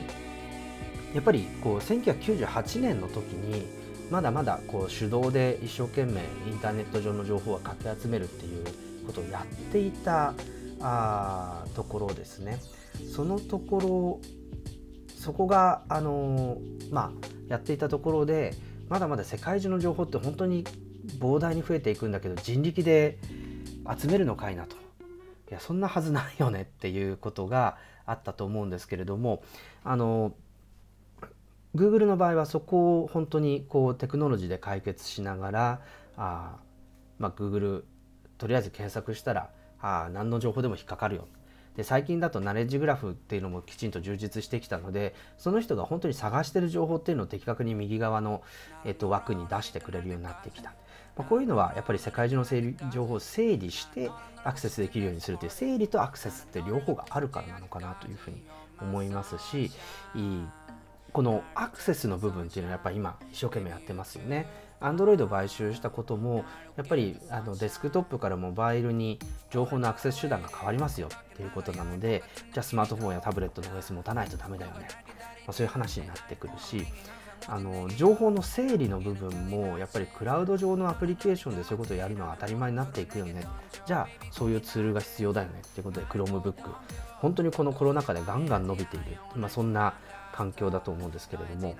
[1.13, 3.65] やっぱりこう1998年の時に
[4.11, 8.65] まだまだこう手動で一生懸命インターネット上の情報をかき集めるっていう
[9.05, 10.33] ことをやっていた
[10.81, 12.59] あところですね。
[13.13, 14.36] そのところ
[15.27, 16.57] そこがあの
[16.89, 18.53] まあやっていたところで
[18.87, 20.63] まだまだ世界中の情報って本当に
[21.19, 23.17] 膨大に増えていくんだけど人力で
[23.99, 24.77] 集めるのかいなと。
[24.77, 29.43] いやそんなはずないよねっていうことがあったと思うんですけれども
[29.83, 30.33] あの
[31.75, 35.81] Google の場合はそこを本当にこうテクノロジーで解決しながら
[36.15, 36.55] あ、
[37.19, 37.83] まあ、Google
[38.37, 39.49] とりあえず検索したら
[39.81, 41.27] あ何の情報でも引っかかるよ
[41.77, 48.41] で最近だとナレッジグラフっていうのもきちんと充実してきたのでその人が本当に探してる情報っていうのを的確に右側の、
[48.83, 50.73] えっと、枠に出してくれるようになってきた。
[51.15, 54.11] ま、こういうのはやっぱり世界中の整理情報を整理して
[54.43, 58.43] アクセスできるようにするという整理とアクセスって両方があるからなのかなというふうに
[58.79, 59.71] 思いますし
[61.11, 64.47] このアクセスの部分っていうのはやっぱり今一生懸命やってますよね。
[64.81, 71.09] Android を買収したこともやっぱりあのデスクトップからモバイルに情報のアクセス手段が変わりますよ。
[71.33, 74.87] っていうことなのでじゃあスマートフォンやタブレットの OS 持たないとダメだよね、
[75.45, 76.85] まあ、そういう話になってくるし
[77.47, 83.45] あの情報の整理の部分もやっぱりクラウド上のアプリケーションでそういうことをやるのは当たり前になっていくよね。
[83.85, 85.61] じゃあそういうツールが必要だよね。
[85.65, 86.53] っていうことで Chromebook
[87.19, 89.17] 本当にこのコロナ禍でガンガン伸びている。
[89.35, 89.93] 今そんな
[90.33, 91.75] 環境だと思うんですけれども。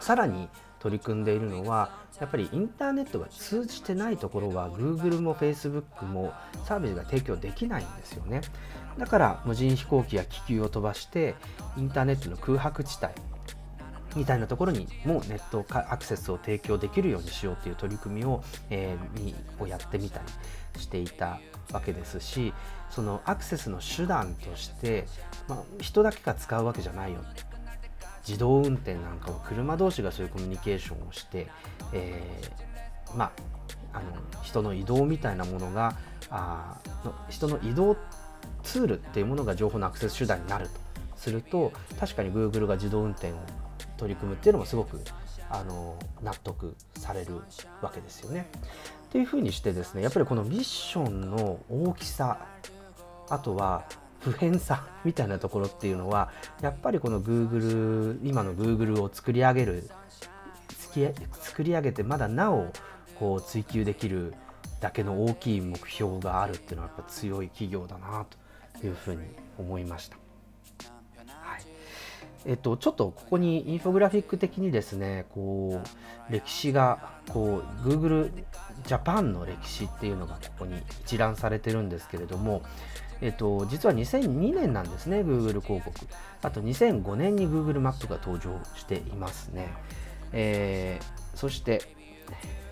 [0.00, 0.48] さらに
[0.80, 6.32] 取り組んでいるのはやっぱりインターネットが通じてないところは Google も Facebook も
[6.64, 8.40] サービスが提供できないんですよね。
[8.98, 11.36] だから無人飛行機や気球を飛ばして
[11.76, 13.12] インターネットの空白地帯
[14.16, 20.20] みたいなところにもネットアクセスを提供できるようにしようという取り組みを,、えー、をやってみた
[20.74, 21.40] りしていた
[21.72, 22.52] わけですし
[22.90, 25.06] そのアクセスの手段として、
[25.46, 27.20] まあ、人だけが使うわけじゃないよ
[28.28, 31.46] 自動運転なんかは車同士がそういうコミュニケーションをして、
[31.94, 33.32] えー、まあ、
[33.94, 34.04] あの
[34.42, 35.96] 人の移動みたいなものが
[36.30, 37.96] あの人の移動
[38.62, 40.72] ツールっていうものが情報のアクセス手段になると
[41.16, 43.36] すると確かに Google が自動運転を
[43.96, 45.00] 取り組むっていうのもすごく
[45.50, 47.36] あの納得される
[47.80, 48.50] わけですよね。
[49.10, 52.46] というふうにしてですねやっぱりこのミッションの大きさ
[53.30, 53.84] あとは
[54.20, 59.90] 不変さみたいなところっていうのはやっぱりこの Google 今の Google を作り上げる
[61.40, 62.72] 作り上げてまだなお
[63.18, 64.34] こう追求できる
[64.80, 68.26] だけの大きい目標があるっていうのはやっぱ強い企業だな
[68.80, 69.22] というふうに
[69.58, 70.16] 思いました。
[71.26, 71.62] はい
[72.46, 75.82] えっと、ちょっとここにインフォグラフィック的にですねこ
[76.30, 78.32] う歴史がこう Google
[78.86, 82.62] ジャパンの歴史っていうのがここに一覧されてるんですけれども、
[83.20, 85.92] えっと、実は2002年なんですね Google 広告
[86.42, 89.68] あと2005年に Google マップが登場していますね、
[90.32, 91.82] えー、そして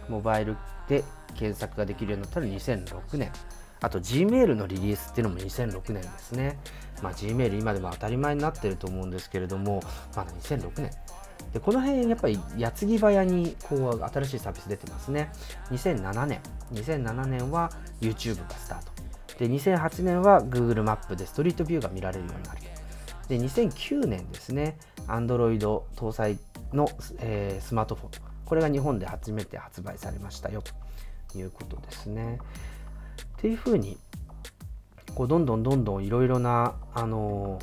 [0.09, 0.57] モバイル
[0.89, 1.03] で
[1.35, 3.33] 検索ができるようになったら2006年
[3.81, 6.59] あと Gmail のリリースっていうのも2006年ですね。
[7.03, 9.83] まあ、Gmail 今でも当たり前になってると思うんですけれども、
[10.17, 10.91] まだ2006年。
[11.53, 15.31] でこの辺やっぱり矢継ぎ早にこう新しいサービス出てますね。
[15.71, 16.41] 2007年。
[16.73, 17.71] 2007年は
[18.01, 18.96] YouTube がスタート。
[19.39, 22.61] で、2008年は Google マップでストリートビューが見られるようになる。
[23.29, 24.79] で、2009年ですね、
[25.09, 25.59] Android
[25.97, 26.39] 搭載
[26.73, 28.11] の、えー、スマートフォン。
[28.45, 30.63] これが日本で初めて発売されましたよ
[31.33, 32.39] ということですね。
[33.37, 33.99] っていうふうに
[35.15, 37.59] こうどんどんどんどんいろいろなあの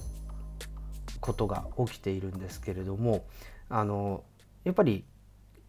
[1.19, 3.25] ことが起きているんですけれども
[3.69, 4.23] あの
[4.63, 5.05] やっぱり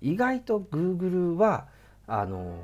[0.00, 1.68] 意外と Google は
[2.06, 2.58] あの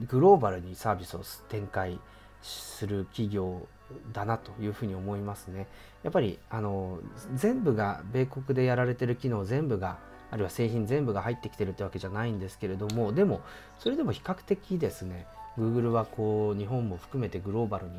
[0.00, 1.98] グローバルにサービスを展開
[2.44, 3.66] する企業
[4.12, 5.66] だなというふうに思いますね。
[6.02, 6.98] やっぱりあの
[7.34, 9.98] 全部が米国でやられてる機能全部が
[10.30, 13.40] あるいは製品全部が入ってきてるってわけじゃないんですけれどもでも
[13.78, 15.26] それでも比較的ですね
[15.58, 17.92] Google はこう日本も含めてグローバルに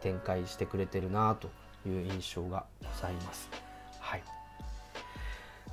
[0.00, 1.48] 展開してくれてるなと
[1.88, 3.48] いう印象がございます。
[4.00, 4.22] はい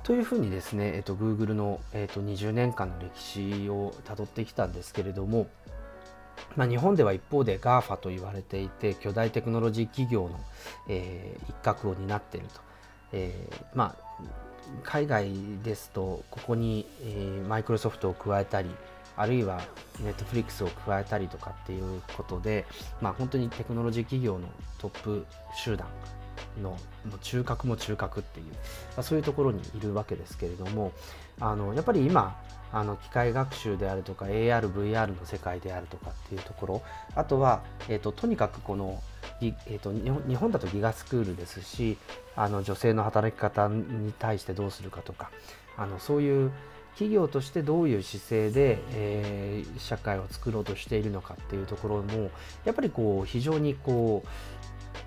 [0.02, 5.48] というふうにですね、えっと、Google の、えっと、20年間の歴史をたどってきたんですけれども、
[6.56, 10.40] まあ、日本では一方で GAFA と言われていて巨大テクノロジー企業の、
[10.88, 12.60] えー、一角を担っていると、
[13.12, 14.06] えー、まあ
[14.82, 15.32] 海外
[15.62, 18.70] ですとここに、えー、マイクロソフトを加えたり
[19.16, 19.62] あるいは
[20.00, 22.66] ネットフリックスを加えたりとかっていうことで、
[23.00, 24.46] まあ、本当にテクノロジー企業の
[24.78, 25.86] トップ集団
[26.60, 26.76] の
[27.22, 28.52] 中核も中核っていう、ま
[28.98, 30.92] あ、そういうところにいるわけですけれども
[31.40, 32.36] あのやっぱり今
[32.72, 36.82] あの機械学習であるとか AR、VR の世界であるとかっていうところ
[37.14, 39.00] あとは、えーと、とにかくこの、
[39.40, 41.96] えーと、日本だとギガスクールですし
[42.34, 45.30] あの女性の働き方に対してどうするかとか
[45.76, 46.52] あのそういう
[46.92, 52.30] 企業としてどういう姿勢で、えー、社会を作ろうとしているのかっていうところも
[52.64, 54.24] やっぱりこう非常にこ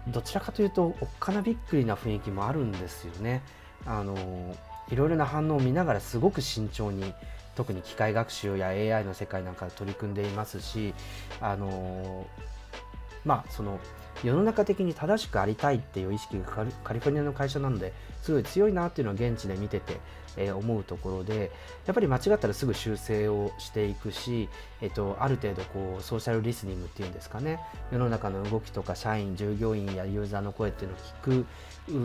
[0.07, 3.41] うどちらかというとおっかなびっくりな雰囲気もあるんですよね。
[3.85, 4.15] あの
[4.91, 7.13] いろいろな反応を見ながらすごく慎重に
[7.59, 10.93] 特に機械学習や AI の世界なんか取り組んでいますし
[11.41, 12.25] あの
[13.25, 13.81] まあその
[14.23, 17.91] 世の中的に正しくありたいっていう意識がカリフォルニアの会社なので
[18.21, 19.97] すごい強いなっていうのを現地で見てて、
[20.37, 21.51] えー、思うところで
[21.85, 24.47] やっぱり間違ったらすぐ修正をしていくし、
[24.81, 27.59] えーと、ある程度こうソーシャルリスニングっていうんですかね
[27.91, 31.43] 世の中の動きとか社員従業員やユーザーの声っていうのを聞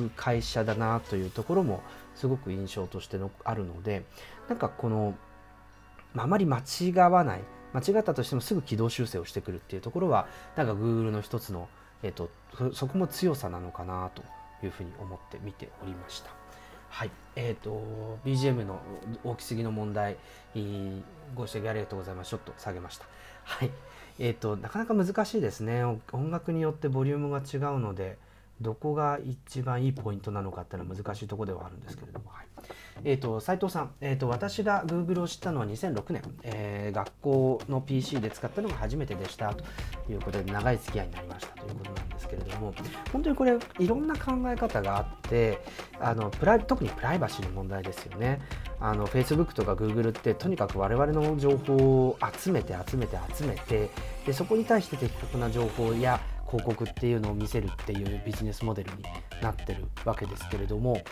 [0.08, 1.80] く会社だなというところも
[2.16, 4.04] すごく印象としてのあるので
[4.48, 5.14] なんかこの
[6.22, 7.40] あまり間違わない
[7.72, 11.68] 間違ったとしてもすぐ軌道修正をしてくるっていうところはなんか Google の一つの
[12.04, 12.30] えーと、
[12.74, 14.22] そこも強さなのかなと
[14.62, 16.30] いうふうに思って見ておりました。
[16.90, 18.78] はい、えっ、ー、と BGM の
[19.24, 20.16] 大きすぎの問題、
[21.34, 22.30] ご指摘ありがとうございます。
[22.30, 23.06] ちょっと下げました。
[23.44, 23.70] はい、
[24.18, 25.82] えっ、ー、となかなか難しいですね。
[26.12, 28.18] 音楽によってボリュームが違うので、
[28.60, 32.46] どこが一番いいポイントなのかっていうのは難しいとこではあるんですけれども、はい、
[33.02, 39.54] えーと、斉藤さん、えーと、私が Google を知ったのは2006年、えー、学校の PC で使ったのが初めてでした。
[40.06, 41.62] ということで長い付き合いになりました。
[41.62, 42.74] ということなんですけれども
[43.12, 45.60] 本当にこれいろんな考え方があって
[46.00, 48.40] あのプライ特にプライバシーの問題ですよね。
[48.80, 51.74] Facebook とか Google ってとにかく我々の情報
[52.08, 53.88] を集めて集めて集めて
[54.26, 59.02] でそこに対して的確な情報や広告っていうのを見せるっていうビジネスモデルに
[59.42, 61.02] なってるわけですけれども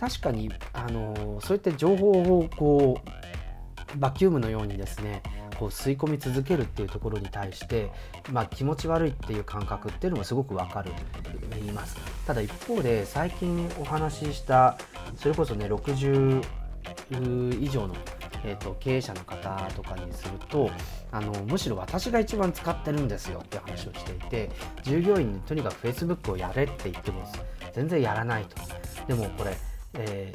[0.00, 5.22] 確かにあのそういった情報をこうバキュームのようにですね
[5.58, 7.90] こう吸い込み続けるっていうところに対して、
[8.32, 10.90] まあ、気持ち悪いっていう感覚っていうのもすごくわかる
[11.50, 11.98] 言います。
[12.26, 14.78] ただ一方で最近お話しした
[15.16, 16.42] それこそね60
[17.60, 17.94] 以上の
[18.42, 20.70] えーと、経営者の方とかにすると
[21.12, 24.50] あのむしろ私が一番使ってるんですよって話をしていて
[24.82, 27.22] 従業員にとにかく Facebook をやれって言っても
[27.74, 28.56] 全然やらないと。
[29.06, 29.56] でもこれ、
[29.94, 30.32] え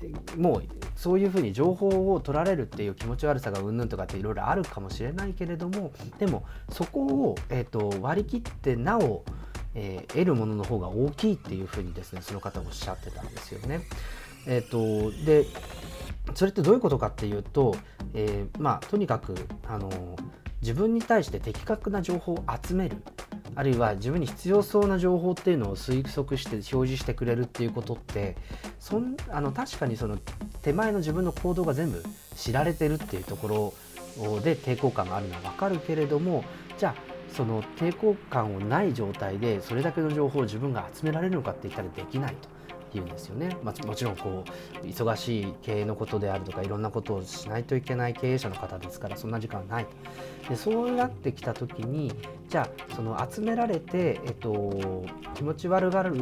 [0.00, 0.62] ー、もう
[0.96, 9.24] そういうふうに情報を取られるっていう気持ち悪さがうんぬんとかっていろいろあるかもしれないけれどもでもそこを、えーと、割り切ってなお、
[9.74, 13.80] えー、得るものの方が大きいっていうふうにですねその方おっしゃってたんですよね。
[14.46, 15.46] えーとで
[16.34, 17.74] それってどういうことかっていうと、
[18.14, 19.34] えー、まあとにかく
[19.66, 19.90] あの
[20.62, 22.96] 自分に対して的確な情報を集める
[23.54, 28.36] あるいは自分に必要そうな情報っていうのを推測して表示してくれるっていうことって
[28.78, 30.18] そんあの確かにその
[30.62, 32.02] 手前の自分の行動が全部
[32.36, 33.74] 知られてるっていうとこ
[34.16, 36.44] ろで抵抗感があるのは分かるけれども
[36.78, 42.51] じゃあその抵抗感をない状態でそれだけの情報を自分が集められるのかって言ったらできないと。
[42.94, 44.44] 言うんですよね、まあ、もちろんこ
[44.82, 49.86] う忙しい経営のことであるとかいろんなことをしないといけない経営者の方ですからそんな時間はない。
[50.48, 52.12] でそうなってきた時に
[52.48, 56.12] じゃあその集められて、えっと、気持ち悪がる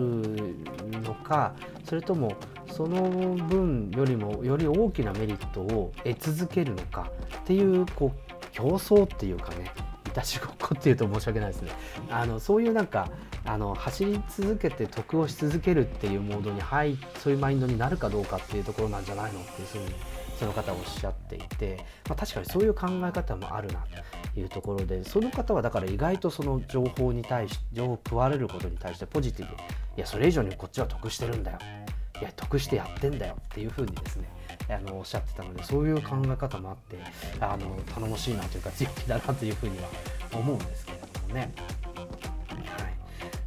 [1.03, 1.55] のか
[1.85, 2.37] それとも
[2.71, 3.03] その
[3.47, 9.89] 分よりもより大きなメリットを得続けるのかっていうこう競争っていうかね。
[10.11, 11.73] いたちごっこっていうと申し訳ないですね。
[12.11, 13.09] あのそういうなんか
[13.45, 19.95] あの走り続けて得をし続けるっていうモードに入そういうマインドになるかどうかっていうところなんじゃないのっていうふうに
[20.39, 23.85] その方はおっしゃっていて、まあ、確かにそういう考え方もあるな
[24.35, 29.55] というところでその方はだから意外とその情報に対し情報を食われることに対してポジティブ。
[29.55, 29.57] い
[29.97, 31.59] やそれ以上にこっちは得してるんだよ。
[32.21, 34.29] いや得してやってんだよっていうふうにですね
[34.75, 36.99] あのおっしゃってたのでそういう考え方もあって
[37.41, 39.89] あの頼もしいなというか強気だなというふうには
[40.33, 41.53] 思うんですけれどもね。
[42.79, 43.01] はい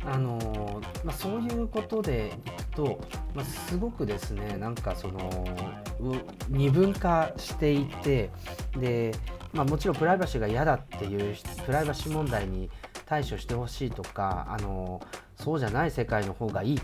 [0.05, 2.99] あのまあ、そういうことでいくと、
[3.33, 5.47] まあ、すごくですねなんかその
[6.49, 8.29] 二分化していて
[8.77, 9.13] で、
[9.53, 12.69] まあ、もちろんプライバシーが嫌だっていうプライバシー問題に
[13.05, 15.01] 対処してほしいとかあの
[15.43, 16.81] そうじゃない世界の方がいい。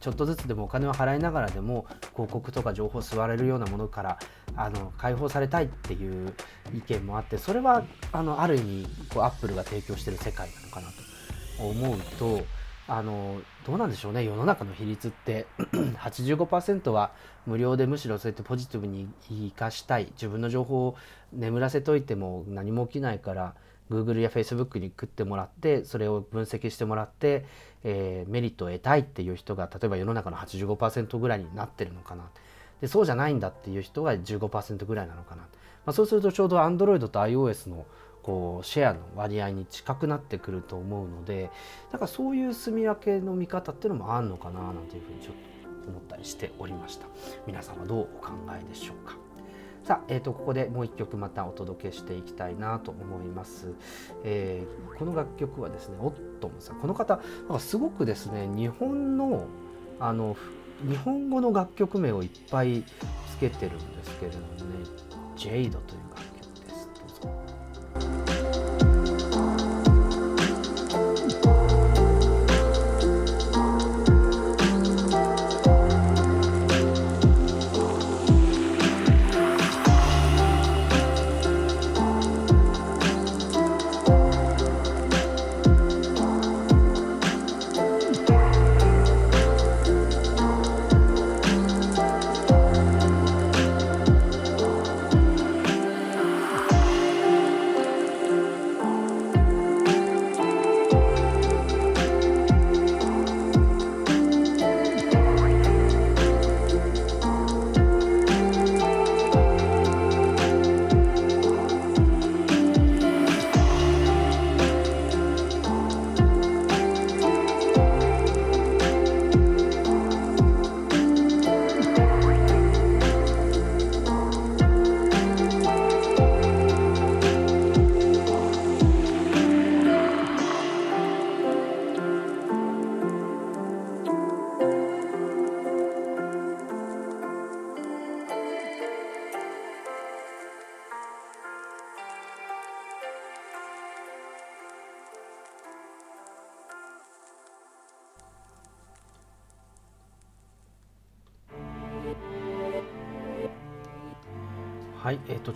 [0.00, 4.18] ちょっとずつでもお金を払いながらでも広告とか情報を吸われるようなものから
[4.54, 6.34] あの解放されたいっていう
[6.74, 12.44] 意見もあってそれはあのある意味こうアップルが提供してる世界なのかなと思うと
[12.86, 14.24] あのどうなんでしょうね。
[14.24, 17.12] 世の中の比率って 85%は
[17.46, 20.08] 無料でむしろそうやってポジティブに生かしたい。
[20.12, 20.96] 自分の情報を
[21.32, 23.54] 眠らせといても何も起きないから
[23.90, 27.44] Google や Facebook に食ってもらってそれを分析してもらって、
[27.84, 32.24] えー、メリットを得たいっていう人が例えば世の中の85%ぐらいになってるのかな。
[32.80, 35.48] でそうじゃないんだっていう人が15%ぐらいなのかな、ま
[35.86, 37.86] あ、そうするとちょうど Android と iOS の
[38.22, 41.50] こうシェアの割合に近くなってくると思うので
[41.92, 45.34] だからそういう住み分けの見方っていうのもあるのかななんていうふうにちょっ
[45.84, 47.06] と思ったりしておりました。
[47.46, 49.25] 皆さんはどうお考えでしょうか？
[49.86, 53.72] さあ、えーと、ここでもう一曲またお届けしていきたいなと思います。
[54.24, 56.80] えー、この楽曲はですね、オットムさん。
[56.80, 59.46] この方、なんかすごくですね、日本の
[60.00, 60.36] あの
[60.88, 64.54] 日本語の楽曲名をいっぱいつけてるんですけれどもね、
[65.36, 66.35] ジェイドという楽曲、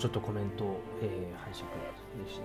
[0.01, 1.57] ちょっとコメントを、えー、拝借
[2.27, 2.41] し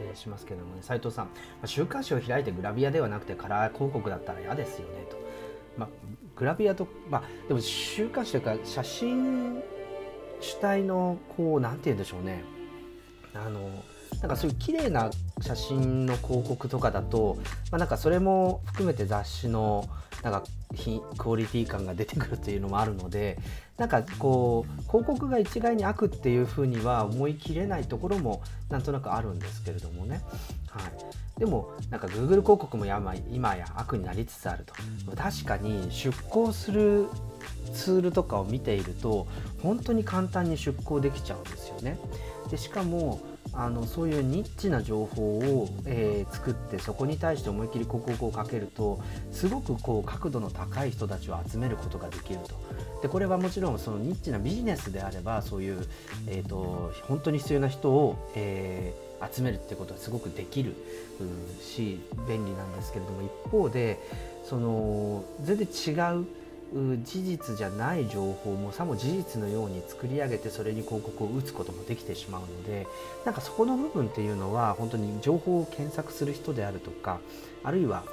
[0.00, 1.32] えー、しますけどもね、斉藤さん、ま
[1.64, 5.18] あ、週刊誌を開いてグラビアではなくてカラー広告だったら嫌ですよねと。
[5.76, 5.88] まあ、
[6.34, 9.62] グラビアと、まあ、でも週刊誌というか、写真
[10.40, 12.42] 主体の、こう、なんて言うんでしょうね。
[13.34, 13.70] あの、
[14.22, 15.10] なんかそういう綺麗な
[15.42, 17.36] 写真の広告とかだと、
[17.70, 19.84] まあ、なんかそれも含めて雑誌の
[20.22, 20.42] なんか
[21.18, 23.38] クオリティ感が出てくるっていうのもあるので
[23.78, 30.20] なんかこう広告が一概に悪っていうふうには思い切れないところもなんとなくあるんですけれどもね、
[30.68, 33.00] はい、でもなんか Google 広告もや
[33.30, 34.74] 今や悪になりつつあると。
[35.16, 37.06] 確かに出向する
[37.72, 39.26] ツールとかを見ていると
[39.62, 41.98] 本当に簡単に出向できちゃうんですよね。
[42.50, 43.20] でしかも
[43.52, 49.00] あのそういうニッチな情報を、えー、作ってそこに対して思いっきり広告をかけると
[49.32, 52.58] すごくこう角度の高い人たちを集めることができると。
[53.02, 55.86] でこれはもちろんそのニッチなビジネスであればそういう、
[56.26, 60.74] えーと、本当に必要な人を、えー、集めるってことはすごくできる
[61.60, 64.00] し便利なんですけれども一方で
[64.44, 66.26] その全然違う
[67.02, 72.86] 事実じゃない情報もさも事実のように作り上げてそれに広告を打つこともできてしまうので
[73.24, 77.20] なんかそこの部分っていうのは本当に情報を検索する人であるとか
[77.64, 78.04] あるいは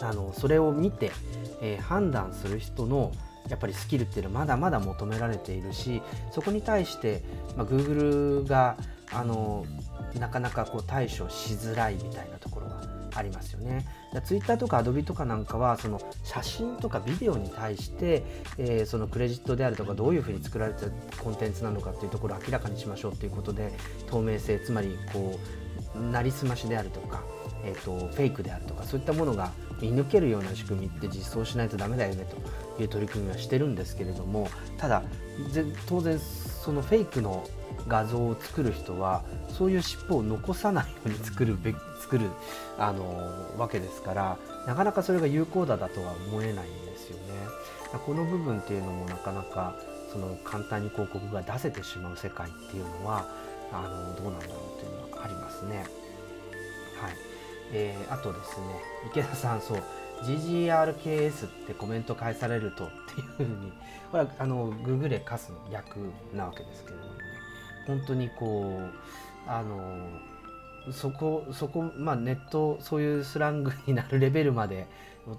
[0.00, 1.12] あのそれを見て、
[1.60, 3.12] えー、判断する人の
[3.48, 7.22] やっぱりスキルっていうのはまだまだ求められているしそこに対して、
[7.56, 8.76] まあ、Google が
[9.12, 9.64] あの
[10.18, 12.82] なかなかこう対処しづらいみたいなところが
[13.14, 13.86] ありますよね。
[14.24, 18.22] ツイッターとかアドビとかなんかはその写真とかビデオに対して、
[18.56, 20.86] えー、そのクレジットであるとかどういうふうに作られた
[21.22, 23.72] コンテンツなのかっていうところを明らかにしましょうということで
[24.06, 25.38] 透明性つまりこ
[25.94, 27.22] うなりすましであるとか、
[27.64, 32.36] えーと、フェイクであるとかそういったものが見抜けるような仕組みって実装しないとダメだよねと
[32.82, 35.02] いう取り組みはしてるんですけれどもただ
[35.86, 37.46] 当然そのフェイクの
[37.86, 42.30] 画像を作る人はそういう尻尾を残さないように作るべ 作る
[42.78, 47.48] あのわけですからなかなかそれが有効だだとは思えないんですよね。
[48.06, 49.74] この部分っていうのもなかなか
[50.12, 53.26] その簡単に広告が出せてしまう世界っていうのは
[53.72, 55.84] あのどうなんだろうというのがありますね。
[57.00, 57.16] はい
[57.72, 58.66] えー、あとですね
[59.10, 59.82] 池田さんそう
[60.24, 63.72] GGRKS ってコメント返されると っていうふうに
[64.10, 65.98] これはあのググレカスの役
[66.34, 67.18] なわけですけれどもね
[67.86, 70.08] 本当にこうあの
[70.92, 74.86] そこそこまあネットそういうスラングになるレベルまで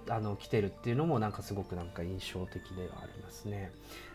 [0.07, 3.71] あの来てるっていうのもなんかすごくなんか印象的ではありますね。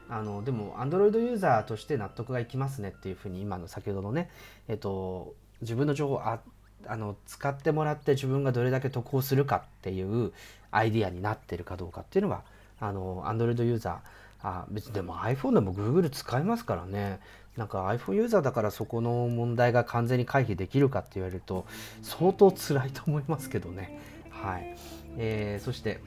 [0.08, 4.30] あのでも Android ユーザーとして納得がいきますねっていうふうに今の先ほどのね、
[4.68, 6.40] えっと、自分の情報あ
[6.88, 10.32] あの使ってもらって自分がどれだけ得をするかっていう
[10.70, 12.42] アイディアになってるかどうかっていうのは
[12.80, 13.96] あの Android ユーザー
[14.42, 17.20] あ別にでも iPhone でも Google 使いますからね。
[17.56, 21.66] なんか iPhone ユーザーだからそこの問題が完全に回避できるかって言われると
[22.02, 24.00] 相当辛いと思いますけどね。
[24.30, 24.76] はい、
[25.16, 26.00] えー、そして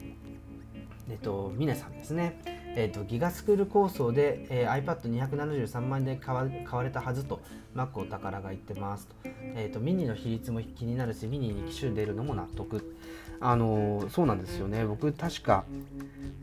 [1.10, 2.57] えっと峰さんですね。
[2.76, 7.40] えーと、ギガスクール構想で、えー、iPad273 万円で買わ買われたはずと
[7.74, 12.96] Mac お宝が言ってますと,、えーと、ミニの比率も気になるしミニに機種出るのも納得。
[13.40, 14.84] あのー、そうなんですよね。
[14.84, 15.64] 僕確か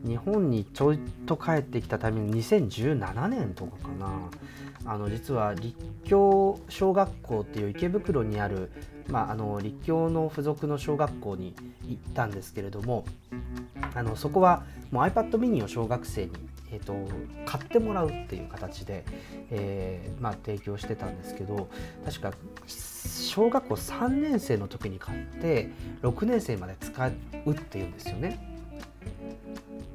[0.06, 4.30] 日本にちょいと帰ってきたタイミング2017年とかかな。
[4.86, 8.72] あの実は立教小学校っていう池袋にある、
[9.08, 11.56] まあ、あの立教の付属の小学校に
[11.88, 13.06] 行ったんですけれども
[13.96, 16.32] あのそこはもう iPad mini を小学生に、
[16.72, 16.94] えーと、
[17.46, 19.04] 買ってもらうっていう形で、
[19.50, 21.68] えー、まあ、提供してたんですけど
[22.06, 22.34] 確か
[22.68, 25.72] 小学校3年生の時に買って
[26.04, 27.12] 6年生まで使う
[27.52, 28.56] っていうんですよね。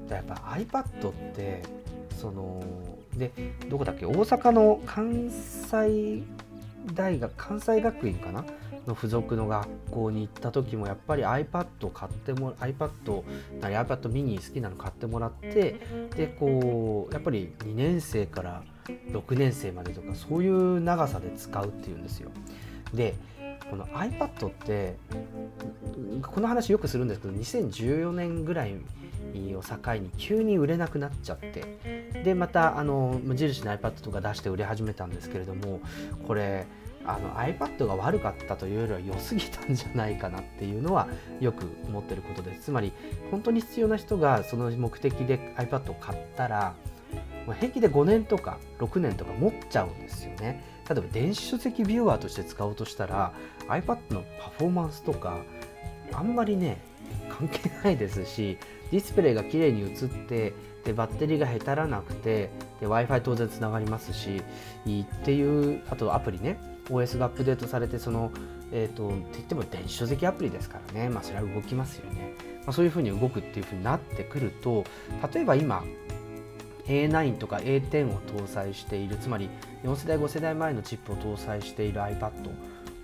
[0.08, 1.62] やっぱ iPad って
[2.20, 2.62] その
[3.20, 3.30] で
[3.68, 4.06] どこだっけ？
[4.06, 6.22] 大阪の関西
[6.94, 8.44] 大学関西学院かな？
[8.86, 13.22] の付属の学校に行った時もやっぱり iPad を買っても iPad
[13.60, 15.78] なり iPad mini 好きなの買ってもらって
[16.16, 18.62] でこうやっぱり2年生から
[19.12, 22.30] 6年生までとかそういう長さで使うっていうんですよ。
[22.94, 23.14] で
[23.70, 24.96] この iPad って
[26.22, 28.74] この話よくするんですけど2014年ぐらい
[29.56, 31.78] を境に急に売れなくなっちゃって。
[32.24, 35.80] でまたあの無印の iPad とか出して売れ始めたんですけれども
[36.26, 36.66] これ
[37.04, 41.08] あの iPad が悪かったというよりは良すぎたんじゃないかなっていうのは
[41.40, 42.64] よく思ってることです。
[42.64, 42.92] つまり
[43.30, 46.74] 本当に必要な人がその目的で iPad を買ったら
[47.58, 50.62] 平気で5年とか6年とか持っちゃうんですよね。
[50.88, 53.32] 例えば電子書籍ビューアーとして使おうとしたら
[53.68, 55.38] iPad のパフォーマンスとか
[56.12, 56.82] あんまりね
[57.28, 58.58] 関係ないですし
[58.90, 60.52] ディスプレイが綺麗に映って
[60.84, 64.42] でバッテリーがへたらなくて w i f i 当然つながりますし
[64.88, 66.58] っていうあとアプリね。
[66.90, 68.32] OS がアップデートされてその、
[68.72, 72.34] えーと、って言っても電子書籍アプリですからね、まあ、それは動きますよね、
[72.64, 74.84] まあ、そういうふうに動くっていうふうになってくると
[75.32, 75.84] 例えば今
[76.86, 79.48] A9 とか A10 を搭載しているつまり
[79.84, 82.32] 4世代5世代前のチップを搭載している iPad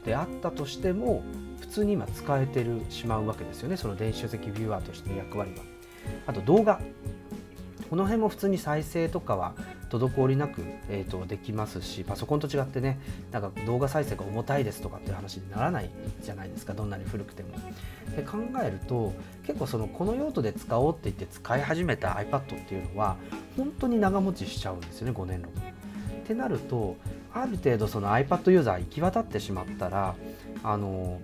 [0.04, 1.22] であったとしても
[1.60, 3.76] 普通に今使えてるしまうわけですよね。
[3.76, 5.75] その電子書籍ビューアーとしての役割は。
[6.26, 6.80] あと動画
[7.88, 9.54] この辺も普通に再生とかは
[9.90, 12.98] 滞りなく、えーと、できますしパソコンと違ってね
[13.30, 15.90] なんか動画再生が重たいですとかっていう話にならない
[16.20, 17.50] じゃないですかどんなに古くても。
[18.16, 19.12] で考えると
[19.46, 23.16] 結構そのこの用途で使おうって言って使い始めた iPad っていうのは
[23.56, 25.72] 本当に長持ちしちゃうんですよね5年6年。
[26.22, 26.96] ってなると
[27.32, 30.16] ある程度その iPad ユーザー行き渡ってしまったら
[30.64, 31.20] あの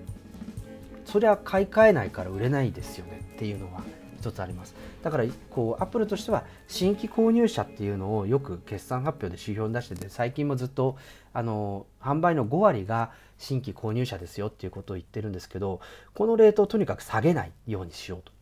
[1.06, 3.82] それは買い替えないから売れないですよねっていうのは
[4.22, 4.74] 一つあります。
[5.02, 10.96] だからこうアップルとしては新規購入者っていうのをよく決算発表で指標に出してて最近もずっと
[11.34, 15.80] あの販売の5割が新規購入者ですよっていうことを言ってるんですけど
[16.14, 18.32] このレートをとにかく下げないようにしようと。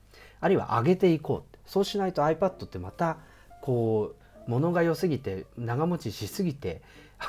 [0.43, 3.17] あるいは上げていこうそうしないと iPad ってまた
[3.63, 4.15] こ
[4.47, 6.83] う物が良すぎて長持ちしすぎて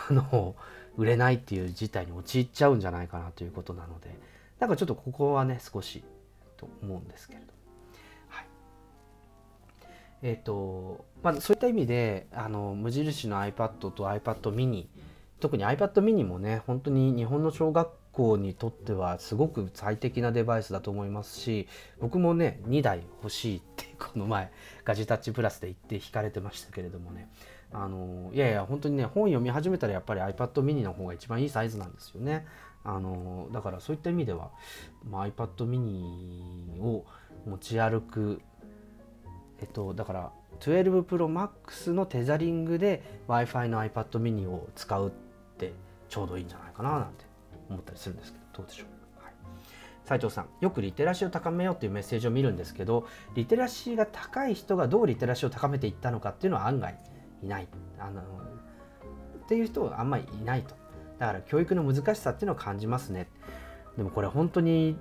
[0.09, 0.55] あの
[0.97, 4.17] 売れないっていう事態に陥っちゃうんじゃないかなということなので
[4.59, 6.03] なんかちょっとここはね少し
[6.57, 7.50] と思うんですけれど
[10.23, 14.87] え、ー、とまあそういった意味であの無印の iPad と iPad mini
[15.39, 21.67] 特に iPad mini もね本当に日本の小学校にとってはすごく最適なデバイスだと思いますし
[21.99, 24.51] 僕もね2台欲しいってこの前
[24.83, 27.29] ガジタッチプラスで言って引かれてましたけれどもね。
[27.73, 32.45] あのいやいや本当にね本読み始めたらやっぱり iPad mini の方が一番いいサイズなんですよね。
[32.83, 34.51] あのだからそういった意味では、
[35.09, 37.05] まあ、iPad mini を
[37.45, 38.41] 持ち歩く
[39.61, 45.11] えっとだから12 Pro Max のテザリングで Wi-Fi の iPad mini を使うっ
[45.57, 45.73] て
[46.09, 47.25] ちょうどいいんじゃないかななんて
[47.69, 49.33] 思ったりするんですけどどうでしょう、はい、
[50.05, 56.97] 斉藤さんよくリテラシーを高めようというメッセージを見るんですけどリテラシーが高い人がどうリテラシーを高めていったのかっていうのは案外
[57.43, 57.67] いない。
[57.99, 58.23] あのっ
[59.47, 60.75] ていう人はあんまりいないと。
[61.19, 63.27] だから教育の難しさっていうのを感じますね。
[63.97, 64.97] でもこれ本当に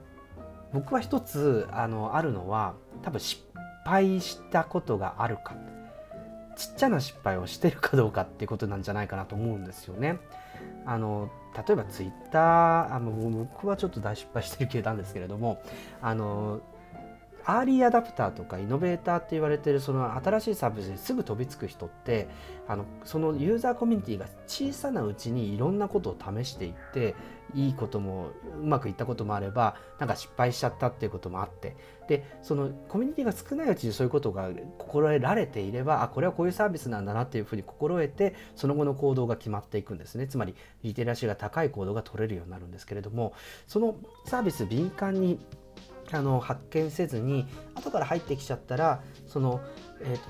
[0.72, 3.42] 僕は一つあのあるのは多分失
[3.84, 5.54] 敗したことがあるか
[6.56, 10.18] ちっちゃな失敗をしてるかどうかっていうことなんじゃないかなと思うんですよね。
[10.84, 11.30] あの
[11.66, 15.62] 例えばツイッターあの僕はちょっと大失敗してる系なんですけれども
[16.02, 16.60] あの
[17.50, 22.28] アーリーアダプターとかイノベーターって言われてるその新しいサービスにすぐ飛びつく人って
[22.68, 27.16] あのそのユーザーコミュニティが小さなうちにいろんなことを試していって
[27.54, 28.28] いいことも
[28.60, 31.76] うまくいったこともあればなんか失敗しちゃったっていうこともあって。
[32.06, 40.26] でそのコミュニティが少ないうちにそういうことが心得られていればあこれはこういうサービスなんだなっていうふうに心得てその後の行動が決まっていくんですね。
[40.26, 43.32] つまりリテラシーが高い行動が取れるようになるんですけれども
[43.68, 43.94] その
[44.24, 45.38] サービス敏感に
[46.12, 49.60] あの発見せずに後から入ってきちゃったらその、
[50.02, 50.20] えーと、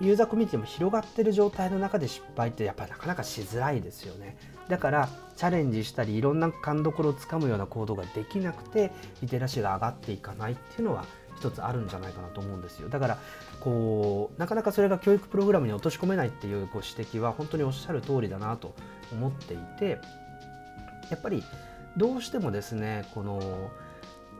[0.00, 4.36] ユーザーコミュニティも広がってる状態の中で失敗ってやっぱりなかなかしづらいですよね。
[4.68, 8.90] だからチャレンジしたりいろんな勘どころをつかむような行動ができなくて
[9.22, 11.04] リテラシーが上がっていかないっていうのは
[11.36, 12.88] 一つあるんじゃないかなと思うんですよ。
[12.88, 13.18] だから
[13.60, 18.74] こうなかなかそれが教育プログラムに落とし込めないっていうご指摘は本当におっしゃる通りだなと
[19.12, 19.98] 思っていて
[21.10, 21.42] やっぱり
[21.96, 23.70] どうしてもですねこの、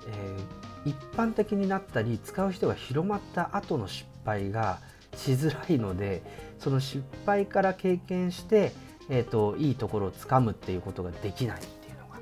[0.07, 4.78] えー一般的になったり使う人が広まった後の失敗が
[5.16, 6.22] しづらいので
[6.61, 8.72] その失敗から経験して、
[9.11, 12.20] えーと、いいところをつかむっていうことができないっていうのが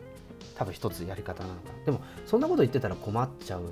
[0.56, 3.62] 多分一つやり方なのかでもそんなこと言ってたら困っちゃう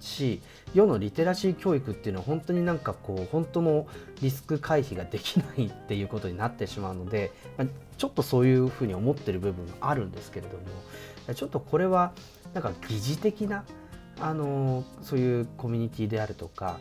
[0.00, 0.40] し
[0.72, 3.86] 世のリテラシー教育っていうのは本当になんかこう本当の
[4.22, 12.12] リスク回避ができないっていうことになってしまうので、まあ、ちょっとそういうふうに思ってる部分もあるんですけれどもちょっとこれは
[12.54, 13.64] なんか疑似的な
[14.20, 16.78] あのそういうコミュニティであるとか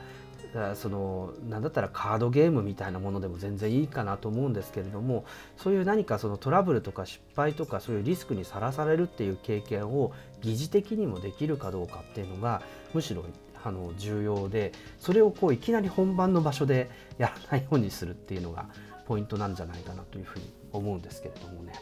[0.75, 5.25] その何だったらカードゲームみたいなものでも全然いいかなと思うんですけれども
[5.57, 10.11] そういう何かそのトラブルとか失敗とかそういうリスクにさらされるっていう経験を
[10.41, 12.63] 疑似的にもできるかどうかっていうのが
[12.93, 13.23] むしろ
[13.63, 18.65] あの重要でそれをこういきなり本番の場所でやらないようにするっていうのが
[19.05, 21.73] ポイントなんじゃないかなというふうに思うんですけれどもね。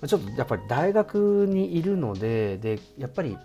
[0.00, 3.36] はい、ちょっとやっぱり大学にいるのででやっぱり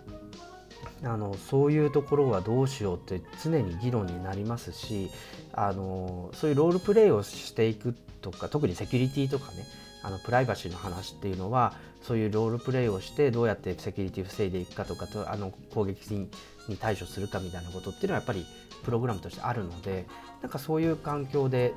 [1.04, 5.10] あのそういうところはどうしようって常に議論になりますし
[5.52, 9.64] あのそういうロールプレイをしていくとか特にセキュリティとかね
[10.02, 18.46] あのプライバシーの話っていうのはそういうロールプレイをしてどうやってセキュリティを防いでいくかとかとあの攻撃に対処するかみたいなことっていうのはやっぱり
[18.84, 20.06] プログラムとしてあるので
[20.42, 21.74] なんかそういう環境で、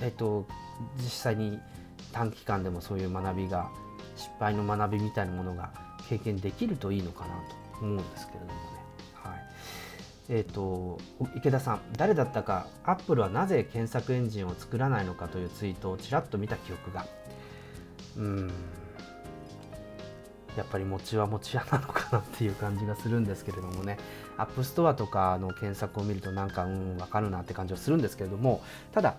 [0.00, 0.46] えっと、
[0.98, 1.58] 実際に
[2.12, 3.70] 短期間でもそういう学びが
[4.16, 5.70] 失敗の学びみたいなものが
[6.08, 7.34] 経験できるといいのかな
[7.80, 8.58] と思うんですけれどもね。
[9.14, 9.38] はい
[10.28, 10.98] えーと、
[11.36, 17.06] 池田さん、誰だったか、アップルはなぜ検索エンジンを作らないのかというツイートをちらっと見た記憶が。
[18.16, 18.52] うん
[20.56, 23.98] やっぱり餅は餅屋なのかなっていう感じがするんですけれどもね、
[24.36, 29.16] アップストアとかの検索を見るとなんか、うん、わかるなって感じはするんですけれども、ただ、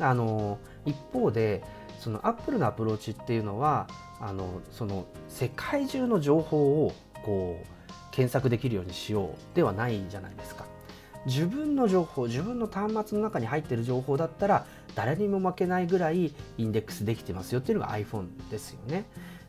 [0.00, 1.62] あの一方で、
[2.02, 3.86] そのアップルのアプローチっていうのは、
[4.20, 6.92] あのその世界中の情報を
[7.24, 7.66] こう
[8.10, 10.64] 検索できるようにしようではないじゃないですか。
[11.26, 19.04] 自分の情報自分の端末の中に入ってる情報だったら誰にも負けないぐらいインデックスできてますよっていうのが iPhone ですよね。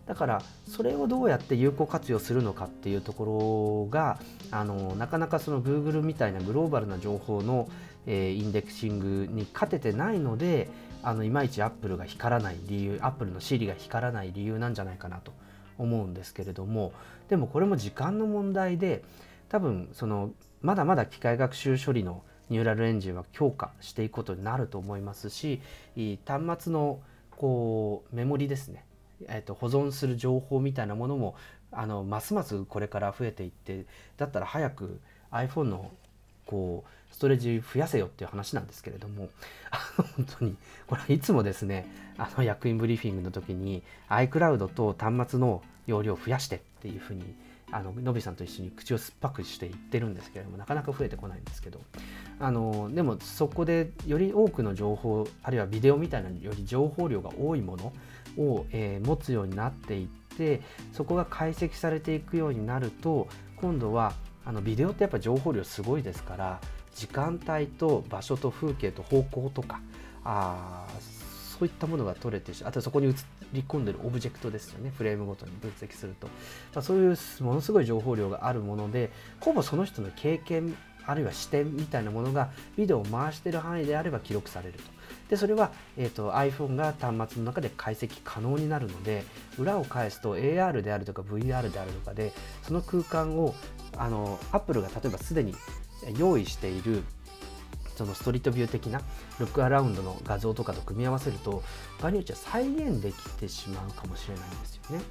[0.05, 4.19] だからそれをどうやって有効活用するのかっていうところが
[4.51, 7.67] あのなかなかその Google みたいなグローバルな情報の、
[8.05, 10.69] えー、インデックシングに勝ててないので
[11.03, 15.33] あのいまいち Apple が光らない理由 Apple の Siri が光らない理由なんじゃないかなと
[15.77, 16.93] 思うんですけれども
[17.29, 19.03] でもこれも時間の問題で
[19.49, 20.31] 多分その
[20.61, 25.61] まだまだ機械学習処理のニューラルエンジンは強化していくことになると思いますし
[26.25, 26.99] 端末の
[27.31, 28.85] こうメモリですね、
[29.27, 31.35] えー、と保存する情報みたいなものも
[31.71, 33.85] あのますますこれから増えていって
[34.17, 34.99] だったら早く
[35.31, 35.91] iPhone の
[36.45, 39.29] こうストレージ増やせよっていう話なんですけれども
[40.17, 40.55] 本当に
[40.87, 41.87] これいつもですね
[42.17, 47.23] あの役員ブリーフィングの時に iCloud と端末の容量を増やしてっていうふうに
[47.71, 51.79] あののびさんと一緒に口を酸っぱくして言ってるんですけれどもなかなか増えてこないんですけど
[52.39, 57.93] あのでもそこでより多くの情報あるいはビデオみたいなより情報量が多いもの
[58.37, 60.07] を、えー、持つようになっていっ
[60.37, 60.61] て
[60.91, 64.13] そこが解析されていくようになると今度は
[64.45, 66.59] あのビデオってやっぱ情報量すごいですから
[66.95, 69.79] 時間帯と場所と風景と方向とか
[70.23, 70.85] あ
[71.59, 73.13] そういったものが取れてしあとそこに映
[73.53, 76.27] り込んでるオブジェクトですよねフレームごとに分析すると、
[76.73, 80.75] まあ、そういうものすごい情報量があるものでほぼその人の経験
[81.05, 84.83] あるいは視点みたいなものがビデオを回している範囲であれば記録されると。
[85.29, 89.23] でそれは、えーと、iPhone が端末の中で解析可能になるので
[89.57, 93.55] 裏を返すと AR であるとか VR であるとかでその空間を
[93.97, 95.53] あの Apple が例えばすでに
[96.17, 97.03] 用意している
[97.95, 99.01] そのストリートビュー的な
[99.39, 101.63] ルックアラウンドの画像とかと組み合わせると
[102.01, 105.03] 場合によっては再現できてしまうかもしれないんですよね。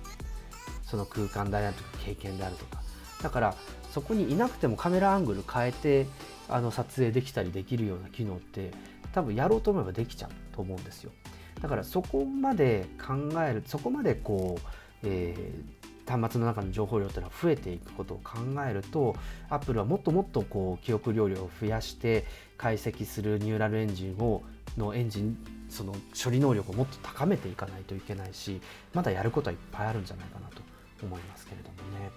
[0.85, 2.83] その空間であるとか経験であるとか。
[3.23, 3.55] だから
[3.93, 6.07] そこにいなくてもカメラアングル変えて
[6.49, 8.73] あの撮影できたりできるような機能って
[9.13, 11.13] 多分やろうと思えばできちゃうと思うんですよ。
[11.61, 14.69] だからそこまで考えるそこまでこう、
[15.05, 18.39] えー、端末の中の情報量というのは増えていくことを考
[18.69, 19.15] えると
[19.49, 22.25] Apple はもっともっとこう記憶容量を増やして
[22.57, 24.43] 解析するニューラルエンジンを
[24.77, 25.37] のエンジン
[25.69, 28.61] その処理能力をもっと高めていかないといけないし
[28.95, 30.63] まだやることはいっぱいあるんじゃないかなと
[31.03, 32.11] 思いますけれどもね。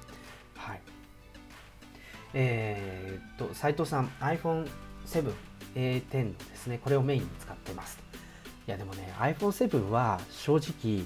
[0.55, 0.81] はい。
[2.33, 6.79] えー、っと斉藤さん iPhone7A10 ですね。
[6.83, 7.99] これをメインに使ってます。
[8.67, 11.03] いやでもね iPhone7 は正直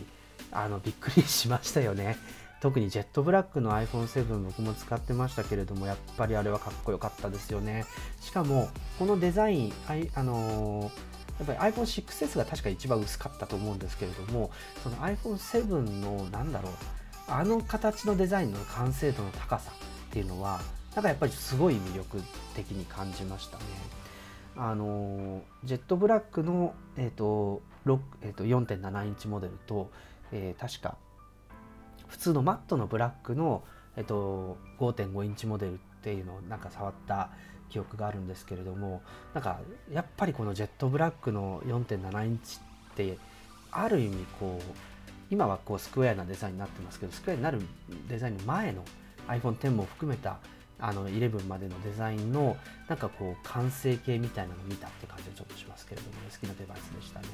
[0.51, 2.17] あのびっくりしましたよね。
[2.61, 7.85] 特にジェットブラックの iPhone7 僕も使ってましたけれどもやっぱりあれはかっこよかったですよね
[8.19, 14.51] しかもこのデザインああのー、やっぱり iPhone6S が確か一番薄かったと思うんですけれども
[14.83, 15.67] その iPhone7
[16.01, 16.71] のなんだろう
[17.27, 20.59] あの形のデザインの完成度の高さっていうのは
[20.95, 22.21] なんかやっぱりすごい魅力
[22.55, 23.63] 的に感じましたね。
[24.57, 27.61] あのジェットブラックの、えーと
[28.21, 29.89] えー、と4.7インチモデルと、
[30.33, 30.97] えー、確か
[32.09, 33.63] 普通のマットのブラックの、
[33.95, 37.29] えっと、5.5インチモデルっていうのをなんか触った
[37.69, 39.01] 記憶があるんですけれども
[39.33, 39.59] なんか
[39.91, 42.59] やっぱりこのジェットブラックの4.7インチ
[42.91, 43.17] って
[43.71, 44.73] ある意味こう
[45.29, 47.61] 今はこうスクエアなデザインになってますけどスクエアになる
[48.07, 48.83] デザインの前の
[49.27, 50.39] iPhone10 も含めた
[50.79, 52.57] あの11までのデザインの
[52.87, 57.27] なんかこう完成形みたいなのを見たって感じがちょっとしますけれどもね好きなデバイスでしたね。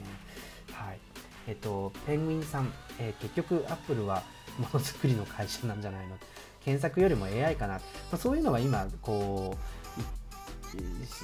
[0.72, 1.00] はい。
[1.48, 4.24] えっとペンギンさん、えー、結局アップルは
[4.58, 6.18] ものづくりの会社なんじゃないの？
[6.64, 7.82] 検索よりも AI かな、ま
[8.14, 9.76] あ、そういうのが今こう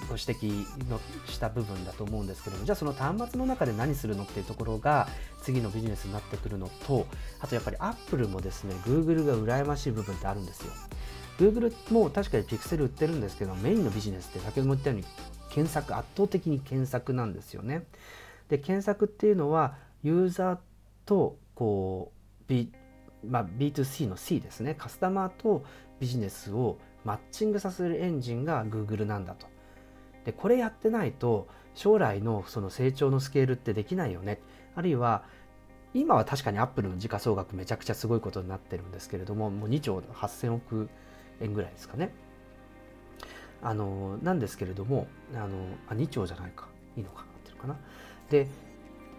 [0.07, 5.07] ご指摘のした部分だと思うんですけどもじゃあその端末の中で何するのっていうところが
[5.41, 7.07] 次のビジネスになってくるのと
[7.39, 10.71] あとやっぱり Apple もですね Google が羨ましい部分ってあるんですよ。
[11.39, 15.05] Google も確かに Pixel 売ってるんですけどメインのビジネスって先ほども言ったように
[15.49, 17.83] 検索圧倒的に検索なんですよね。
[18.47, 20.57] で検索っていうのはユーザー
[21.05, 22.71] とこうビ
[23.27, 24.75] まあ、B2C の C ですね。
[24.75, 25.63] カスタマーと
[25.99, 29.47] ビジネスをマッチングさせるエンジンが Google なんだと。
[30.25, 34.39] でこれやってないと将来のその成長のスケールってできないよね。
[34.75, 35.23] あるいは
[35.93, 40.89] 今は確かにアップルの時価総額めちゃくちゃすごいことになってるんですけれどももう2兆8000億
[41.41, 42.13] 円ぐらいですかね。
[43.63, 45.49] あのなんですけれどもあの
[45.87, 46.67] あ2兆じゃないか。
[46.97, 47.77] いいのかなってるかな。
[48.29, 48.47] で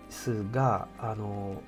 [0.08, 1.62] すがあの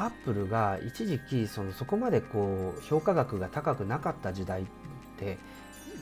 [0.00, 4.64] アップルが一時期そのそこまでこう評価額が高くなかった時代っ
[5.18, 5.38] て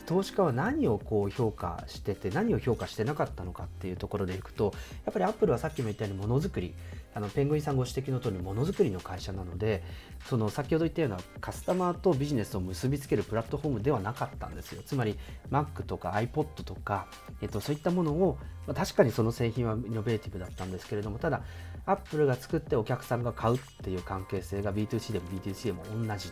[0.07, 4.73] 投資家は何をこう評価してて何を評価してなかったのかっていうところでいくと
[5.05, 6.75] やっぱりアップルはさっきも言ったようにものづくり
[7.15, 9.83] あのペングインさんご指摘の通りものづくりの会社なので
[10.27, 14.83] その先ほど言ったようなカスタマーとビジネスを結びつけるプラットフォームではなかったんですよ。
[14.87, 15.19] つまり
[15.51, 17.07] Mac とか iPod とか、
[17.43, 21.43] えっと、そういったものを、まあ、確かにその製品はイノベーティブだったんですけれどもただ
[21.89, 26.31] Apple が作ってお客さんが買うっていう関係性が B2C でも B2C でも同じ。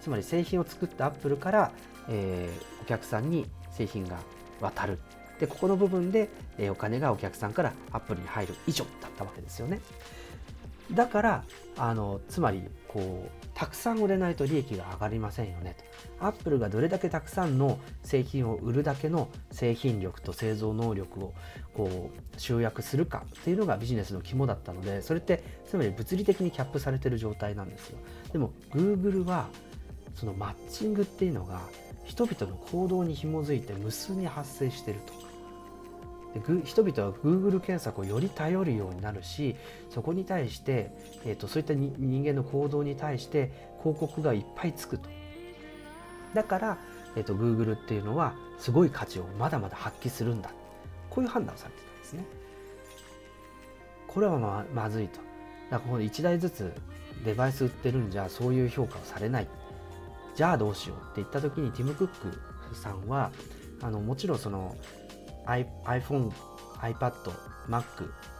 [0.00, 1.72] つまり製品を作った Apple から、
[2.08, 4.18] えー、お客さんに製品が
[4.60, 4.98] 渡る。
[5.38, 9.80] でここの部分で、えお金がお客さんからアップルに入る以上だったわけですよね。
[10.92, 11.44] だから
[11.76, 15.76] あのつまりこうたくさん売れないと利益が上がりませんよね
[16.18, 16.26] と。
[16.26, 21.34] アップルがどれだけたくさんの製品を売るだけの製品力と製造能力を
[21.74, 27.98] こう集約するかっていうのがビジネスの肝だったのでそれってつまり物理的にキャップされてる状態なんですよ。
[28.32, 29.48] でも Google は
[30.14, 31.62] そのマッチングっていうのが
[32.04, 35.22] 人々の行動に紐づいて無数に発生してると。
[36.34, 39.54] で人々は Google 検索をより頼るようになるし
[39.90, 40.90] そこに対して、
[41.26, 43.50] えーと、そういった人間の行動に対して
[43.82, 45.10] 広告がいっぱいつくと。
[46.32, 46.78] だから、
[47.16, 50.50] えーと、Google っていうのはすごい価値をまだまだ発揮するんだ
[51.12, 52.24] こういう判断をされてたんですね。
[54.08, 55.18] これはままずいと。
[55.70, 56.72] だからこの1台ずつ
[57.24, 59.48] デバイス売ってるんじゃそういう評価をされない。
[60.34, 62.08] じゃあどうしようって言った時にティム・クッ
[62.70, 63.30] クさんは
[63.82, 64.74] あのもちろんその
[65.46, 66.30] iPhone、
[66.80, 67.12] iPad、
[67.68, 67.84] Mac、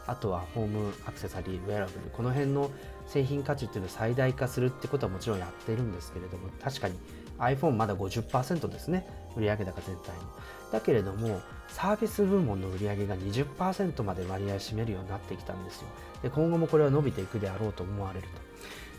[0.07, 2.71] あとはホームアクセサリー、ウェアラブル、この辺の
[3.05, 6.97] 製品価値っていうのを最大化するってことはもちろんやってるんですけれども、確かに
[7.37, 9.05] iPhone まだ50%ですね、
[9.37, 10.23] 売上高全体の。
[10.71, 15.87] だけれども、サービス部門の売り上げが20%まで割合占めるようになってきたんですよ。
[16.21, 18.41] で今後もこれは伸びていくであろうと思われると。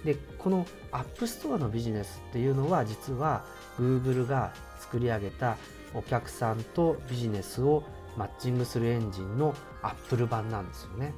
[0.05, 3.45] でこの App Store のビジネスっていうのは実は
[3.79, 5.57] Google が作り上げた
[5.95, 7.85] お客さんとビジネスを
[8.17, 11.15] マッチングするエンジンの Apple 版なんですよね。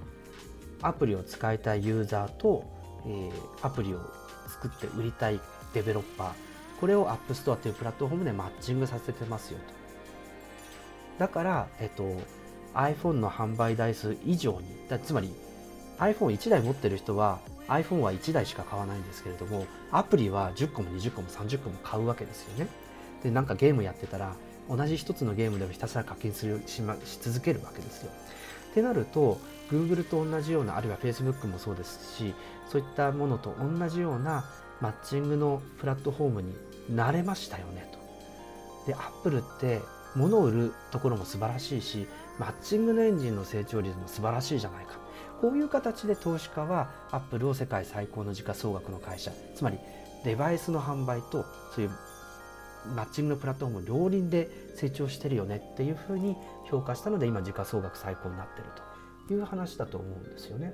[0.82, 2.64] アプリを使いたいユーザーと、
[3.06, 4.00] えー、アプリを
[4.46, 5.40] 作って売りたい
[5.72, 6.45] デベロッパー
[6.80, 9.64] これを App Store というプラットフォームでマッチングさせてますよと。
[11.18, 12.04] だから、えっと、
[12.74, 15.34] iPhone の販売台数以上にだつまり
[15.98, 22.68] iPhone1 台持ってる人は iPhone は1台しか買わないんですけれどもアプリは10個も20個も30個も買うわけですよね。
[23.22, 24.34] でなんかゲームやってたら
[24.68, 28.10] 同じ一つのゲームでもひたすら課金するし,、ま、し続けるわけですよ。
[28.70, 32.34] ってなると Google と同じようなあるいは Facebook もそうですし
[32.68, 34.44] そういったものと同じような
[34.80, 36.54] マッチングのプラットフォームに
[36.90, 38.90] なれましたよねと。
[38.90, 39.80] で Apple って
[40.14, 42.06] 物を売るところも素晴らしいし
[42.38, 44.98] マッチングのエンジンの成長率も素晴らしいじゃないか
[45.40, 49.78] こういう形で投資家は Apple を世界最高の時価総額の会社つまり
[50.24, 51.90] デバイスの販売とそういう
[52.94, 56.36] マッチングのプラットフォーム両輪で成長してるよねっていうふうに
[56.70, 58.68] 評価したので今時価総額最高になってる
[59.26, 60.72] という話だと思うんですよね。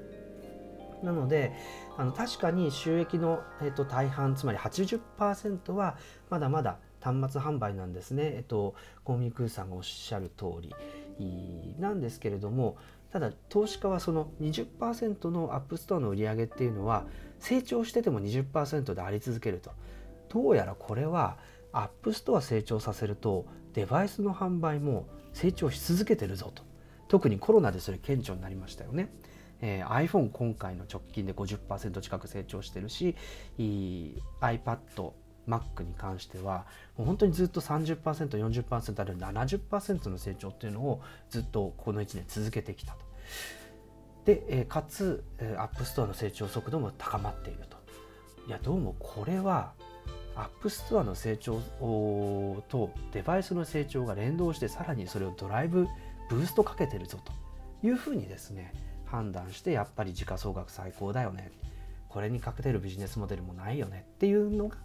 [1.03, 1.53] なので
[1.97, 5.97] あの確かに収益の、えっと、大半つまり80%は
[6.31, 8.75] まだまだ端末販売なんですね、えっと、
[9.05, 10.75] コミクーさんがおっしゃる通り。
[11.79, 12.79] なんですけれども
[13.13, 17.05] ただ投資家はその20%のアップストアの売り上げっていうのは
[17.39, 19.71] 成長してても20%であり続けると。
[20.31, 21.37] どうやらこれは
[21.73, 23.45] アップストア成長させると
[23.75, 26.63] デバイスの販売も成長し続けてるぞと。
[27.09, 29.13] 特にコロナでそれ顕著になりましたよね。
[29.63, 33.17] えー、iPhone 今回の直近で50%近く成長してるし
[33.59, 35.13] iPad、
[35.49, 36.67] Mac に関しては
[36.99, 41.01] もう本当にずっと 30%40% ある70%の成長っていうのを
[41.31, 42.99] ずっとこの1年続けてきたと。
[44.25, 47.81] で、えー、かつ、えー、App Store の成長速度も高まっていると。
[48.47, 49.73] いやどうもこれは
[50.35, 51.61] アップストアの成長
[52.69, 55.87] とデバイスの成長が連動してさらにそれをドライブ
[56.29, 57.33] ブーストかけてるぞと
[57.87, 58.73] いうふうにですね
[59.13, 61.53] 判断してやっぱり時価総額最高だよね
[62.09, 64.77] これにかけてるビジネスモデルもないよねっていうのが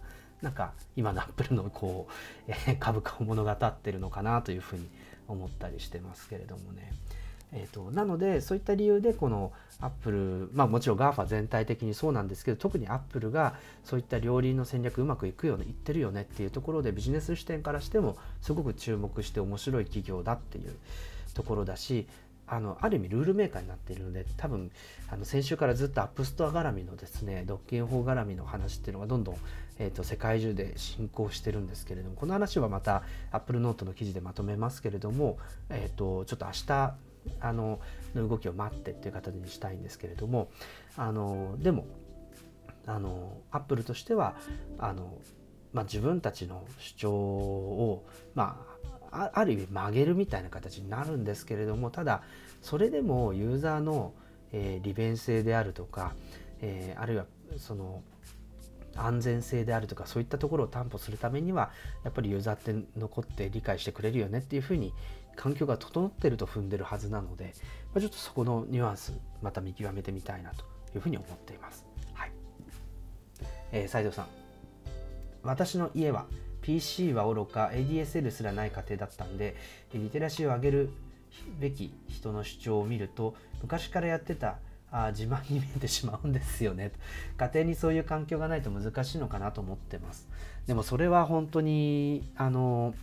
[0.42, 2.06] なんか今のアップルのこ
[2.46, 4.86] う、えー、株価を物語ってるのかなというふうに
[5.26, 6.92] 思ったりしてますけれどもね。
[7.50, 13.54] えーと、なのでそういった理由でこのアップルまあもちろん GAFA 全体的にそうなんですけど特にアップルが
[13.84, 20.76] そういった両輪の戦略うまくいくよねいってるよねっていうところでビジネス視点からしてもすごく注目して面白い企業だっていう
[21.32, 22.06] ところだし
[22.48, 24.70] あのある意味ルールメーカーになっているので多分
[25.10, 29.36] あの先週からずっとアップストア絡みのですね独禁法絡みの話っていうのがどんどん、
[29.78, 35.38] えーと、世界中で進行してるんですけれどもこの話はまたアップルノートの記事でまとめますけれども、
[35.70, 36.94] えーとちょっと明日
[37.40, 40.48] あの動きを待ってっていう形にしたいんですけれども
[40.96, 41.86] あのでも
[42.86, 44.34] あのアップルとしては
[44.78, 45.18] あの、
[45.72, 48.64] まあ、自分たちの主張を、ま
[49.10, 52.22] あ、る意味曲げるみたいな形になるんですけれどもただ
[52.62, 54.12] それでもユーザーの
[54.52, 56.14] えー、利便性であるとか、
[56.60, 58.02] えー、あるいはその
[58.96, 61.70] 安全性であるとかそういったところを担保するためには
[62.04, 64.92] やっぱりユーザーって残って理解してくれるよねっていうふうに
[65.36, 67.54] 環境が整ってると踏んでるはずなので、
[67.94, 70.64] まあ、ちょっとそこのニュアンスまた見極めてみたいなと
[70.96, 71.86] いうふうに思っています。
[72.12, 72.32] はい。
[73.70, 74.26] えー、斉藤さん。
[75.44, 76.26] 私の家は
[76.68, 79.56] PC はおろか ADSL すらない家庭だったんで
[79.94, 80.90] リテラシーを上げる
[81.58, 84.58] べき人の主張を見ると昔からやってた
[84.92, 86.92] あ自慢に見えてしまうんですよね。
[87.38, 90.28] 家庭にそういう環境がないと難しいのかなと思ってます。
[90.66, 92.94] でもそれは本当にあの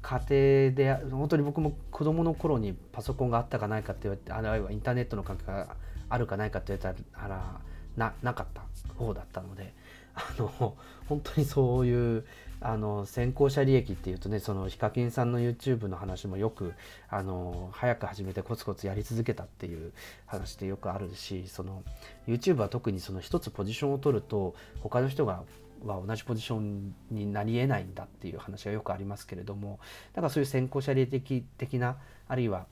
[0.00, 5.76] 家庭で本当に僕も子供の頃にパソコンがあったかないかって言われてあるいはインターネットの環境が
[6.08, 7.60] あるかないかって言われたら
[7.98, 8.62] ななかった
[8.94, 9.74] 方だったので
[10.14, 10.74] あの
[11.06, 12.24] 本当にそういう
[12.60, 16.74] あの先行者利益っていうとねそのヒカキンさんの YouTube の話もよく
[17.08, 19.92] あの早く始めてコツコツやり続けたっていう
[20.26, 21.82] 話ってよくあるしその
[22.28, 25.42] YouTube は特にその一つポジションを取ると他の人が
[25.86, 29.78] は同じポジションになりえないんだっていう話がよくありますけれども
[30.12, 31.96] だからそういう先行者利益的な
[32.28, 32.66] あるいは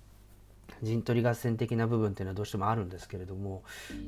[0.82, 3.62] 陣取り合戦的な部分っていうのはどうしてもあるんですけれども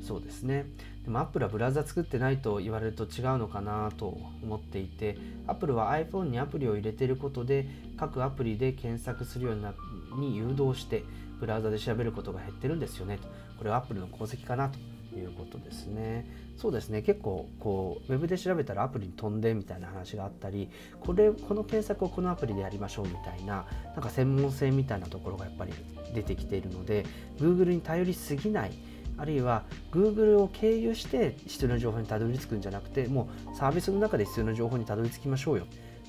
[0.05, 0.65] そうですね
[1.03, 11.03] でもアップルはブラウザ作ってないと言われると違うのかなと思っていてアップルは iPhone にアプリを入れていることで各アプリで検索するように誘導して
[11.39, 14.79] ブラウザで調べることが減ってるんですよねとこれはアップルの功績かなと
[15.15, 16.25] いうことですね。
[16.61, 17.01] そうですね。
[17.01, 25.73] 結構こうウェブで調べたらアプリに飛んでみたいな話があったりこれこの検索をこのアプリでやりましょうみたいななんか専門性みたいなところがやっぱり
[26.13, 27.03] 出てきているので
[27.39, 28.71] Google に頼りすぎない
[29.17, 35.65] あるいは Google を経由して必要な情報にたどり着くんじゃなくてもうサービスの中で必要な情報にたどり着きましょうよ。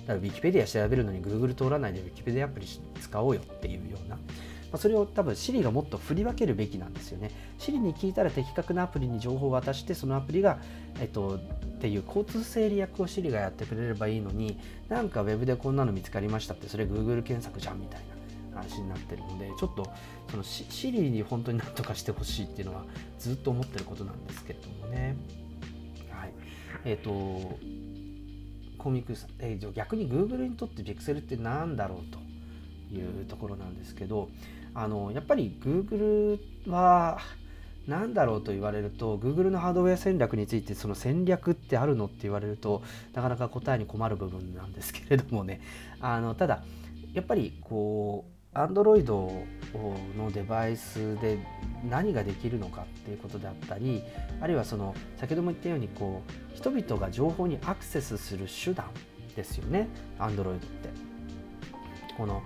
[0.06, 2.66] だから Wikipedia 調べるのに Google 通らないで Wikipedia アプリ
[3.00, 4.18] 使おうよっていうような
[4.78, 7.30] それを多分 Siri がもっと振り分けるべきなんですよね。
[7.58, 10.58] Siri に聞いたら的確なアプリに情報を渡してそのアプリが、
[11.00, 11.38] えっと、っ
[11.80, 14.58] ていう交通整理役を Siri がやってくれればいいのに
[14.88, 18.00] なんか Web でこんなの見つかりましたってそれ Google 検索じゃんみたい
[18.54, 19.90] な話になってるのでちょっと
[20.30, 22.84] その Siri に本当になんとかしてほしいっていうのは
[23.18, 25.16] ずっと思ってることなんですけれどもね。
[26.10, 26.32] はい。
[26.84, 27.58] えっ、と
[28.82, 32.18] コミックス、えー、逆に Google にとって Pixel って何だろうと
[32.92, 34.28] いうところなんですけど
[34.74, 37.18] あのやっぱり Google は
[37.86, 45.60] 何だろうと言われると Google のハードウェア戦略についてその戦略ってあるのって言われるとなかなか答えに困る部分なんですけれどもね
[46.00, 46.62] あのただ
[47.12, 51.38] やっぱりこう Android のデバイスで
[51.88, 54.02] 何ができるのかっていうことであったり
[54.40, 56.22] あるいはその先ほども言ったようにこ
[56.54, 58.86] う人々が情報にアクセスする手段
[59.34, 61.12] ですよね Android って。
[62.16, 62.42] この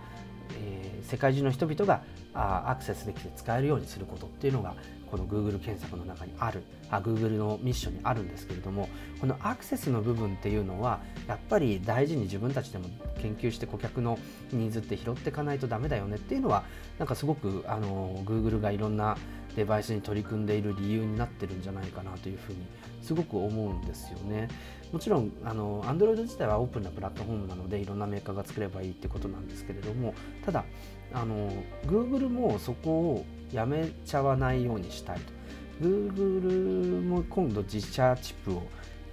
[0.58, 2.02] えー、世界中の人々が
[2.36, 4.74] あアクセスできて使えるようにすることっていうのが
[5.10, 8.88] この Google 検索の中にあるあ Google のミッションにあるんですけれども
[9.20, 12.86] このアクセスの部分っていうのはやっぱり大事に自分たちでも
[13.22, 14.18] 研究して顧客の
[14.52, 16.64] ニーズって拾っていかないとダメだよねっていうのは
[16.98, 19.16] なんかすごくあの Google がいろんな
[19.56, 22.58] デバイスに取り組んでいる理由になってるんじゃないかなというふうに
[23.00, 24.48] すごく思うんですよね。
[24.92, 30.14] もちろんあの Android 自体はオープンなプラットフォームなのでいろんなメーカーが作ればいいってことなんですけれども
[30.44, 30.64] ただ
[31.12, 31.50] あの
[31.86, 35.36] Google もそこをやめちゃわないようにしたいと。
[35.80, 38.62] Google も今度自社チップを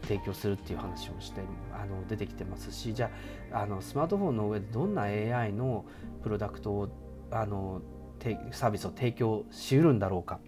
[0.03, 1.41] 提供するっていう話をして
[1.73, 3.09] あの出てきてますしじゃ
[3.51, 5.85] ああのスマートフォンの上でどんな AI の
[6.23, 6.89] プロダクトを
[7.31, 7.81] あの
[8.51, 10.39] サービスを提供しうるんだろうか。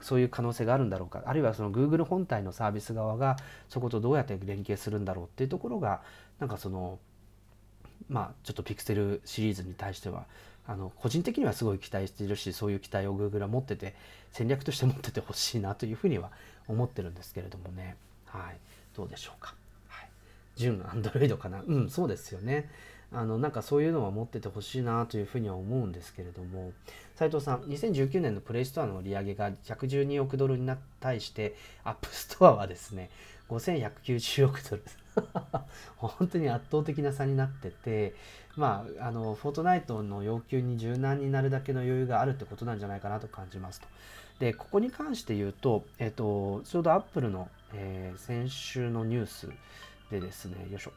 [0.00, 1.22] そういう可能性があるんだろうか。
[1.24, 3.36] あるいはその Google 本体のサービス側が
[3.68, 6.02] そことどうやって連携するんだろうっていうところが
[6.40, 6.98] なんかその
[8.08, 10.26] まあちょっとピクセルシリーズに対しては
[10.66, 13.94] あの個人的にはすごい期待しているしそういう期待を Google は持ってて
[14.32, 16.30] 戦略として持っててほしいなというふうには
[16.68, 17.96] 思ってるんですけれどもね。
[18.26, 18.56] はい。
[18.96, 19.54] どうでしょうか、
[19.88, 20.08] はい、
[20.56, 21.62] 純 Android かな。
[21.66, 22.70] うんそうですよね。
[23.12, 26.72] あのなんかそういうのは持っててほしいなというふうには思うんですけれども。
[27.14, 30.68] 斉藤さん2019年のプレイストアの売り上げが112億ドルに
[30.98, 33.10] 対してアップストアはですね
[33.48, 34.82] 5190億ドル。
[35.96, 38.14] 本当に圧倒的な差になってて
[38.56, 43.88] まああのフォートナイトの要求に柔軟になるだけの余裕があるってことなんじゃないかなと感じますと。
[44.38, 49.48] でここに関して言うと、えっと、ちょうどアップルの、えー、先週のニュース
[50.10, 50.92] でですねよいしょ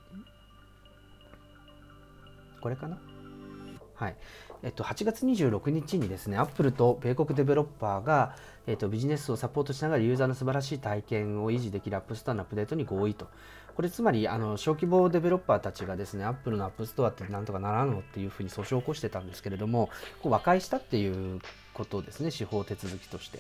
[2.62, 2.98] これかな？
[3.96, 4.16] はい。
[4.64, 8.36] えっと、8月26日にですね、アップルと米国デベロッパーが、
[8.66, 13.28] えっと、ビジネスをサポートしながらユーザーの素晴らしい体験を維持できるアップストアのアップデートに合意と。
[13.78, 19.92] これつまり、あの、小規模デベロッパーたちがですね、アップルのアップストアってなんとかならんのっていうふうに訴訟を起こしてたんですけれども、
[20.24, 21.40] こう和解したっていう
[21.76, 23.40] ことですね、司法手続きとして。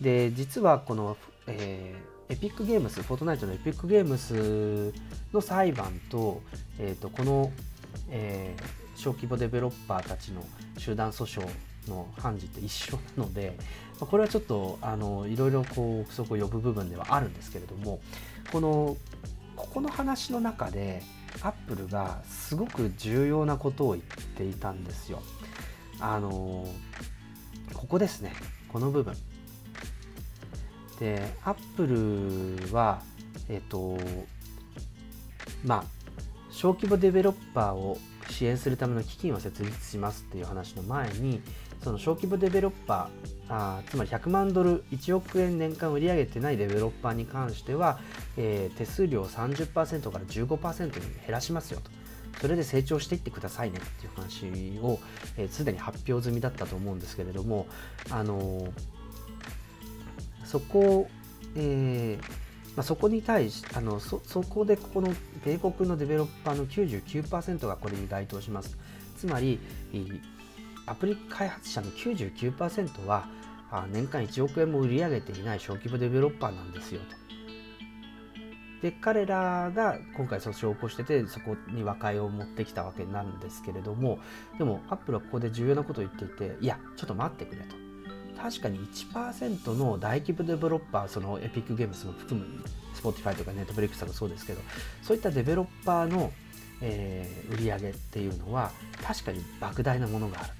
[0.00, 1.16] で実はこの、
[1.46, 4.94] えー、エピックゲームスフォートナイトのエピックゲームス
[5.32, 6.40] の裁判と,、
[6.78, 7.52] えーと、この、
[8.10, 10.44] えー、小規模デベロッパーたちの
[10.76, 11.48] 集団訴訟
[11.90, 13.56] の判事って一緒なので、
[14.00, 17.98] ま、これはちょっとあのいろいろこうそこを呼ぶ部分ではあるんですけれども
[18.52, 18.96] この
[19.58, 21.02] ここの話の中で
[21.42, 24.04] アップルがすごく重要なことを言っ
[24.36, 25.20] ていたんですよ。
[26.00, 26.66] あの
[27.74, 28.32] ここですね
[28.68, 29.14] この部分。
[31.00, 31.86] でアップ
[32.66, 33.02] ルは
[33.48, 33.98] えっ、と
[35.64, 35.84] まあ
[36.50, 37.98] 小規模デベロッパーを
[38.30, 41.40] 支援するための基金を設立しますっていう話の前に
[41.88, 47.98] その小規模デベロッパーあつまり100万ドル1億円年間売り上げてないデベロッパーに関しては、
[48.36, 51.90] えー、手数料を30%から15%に減らしますよと。
[52.42, 55.00] それで成長していってくださいねっていう話を
[55.48, 57.66] すで、えー、に発表済みだったと思うんですけれども、
[58.10, 58.70] あのー、
[60.44, 61.08] そこ、
[61.56, 62.22] えー
[62.76, 68.76] まあ、そこに対しあのそそこでここの米国のデベロッパーの99%がこれに該当します。
[69.16, 69.58] つまり
[70.88, 73.28] アプリ開発者の99%は
[73.90, 77.18] 年間1億円も売り上げていない小規模デベロッパーなんですよと。
[78.82, 84.20] で彼らが今回訴訟を起こしててそこに和解を持ってきたわけなんですけれども
[84.56, 87.74] でもアップルはここで重要なことを言っていていやちょっと待ってくれと
[88.40, 92.46] 確かに1%の大規模デベロッパーそのエピックゲームスも含む
[92.94, 94.60] Spotify とか Netflix とかそうですけど
[95.02, 96.32] そういったデベロッパーの、
[96.80, 98.70] えー、売り上げっていうのは
[99.02, 100.50] 確かに莫大なものがある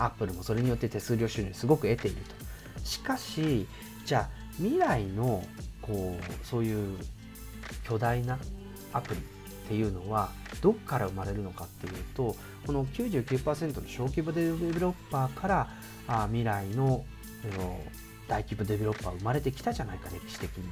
[0.00, 2.16] アップルもそれによって手数料収入すごく得ている
[2.76, 2.84] と。
[2.84, 3.66] しかし
[4.04, 5.44] じゃあ未来の
[5.82, 6.98] こうそういう
[7.84, 8.38] 巨大な
[8.92, 9.22] アプリっ
[9.68, 10.30] ていうのは
[10.62, 12.34] どこから生まれるのかっていうと
[12.66, 15.68] この99%の小規模デベロッパーから
[16.08, 17.04] あ未来の
[17.56, 17.80] の
[18.26, 20.64] 大規模デベロッパー生まれてきたじゃないか歴史的に。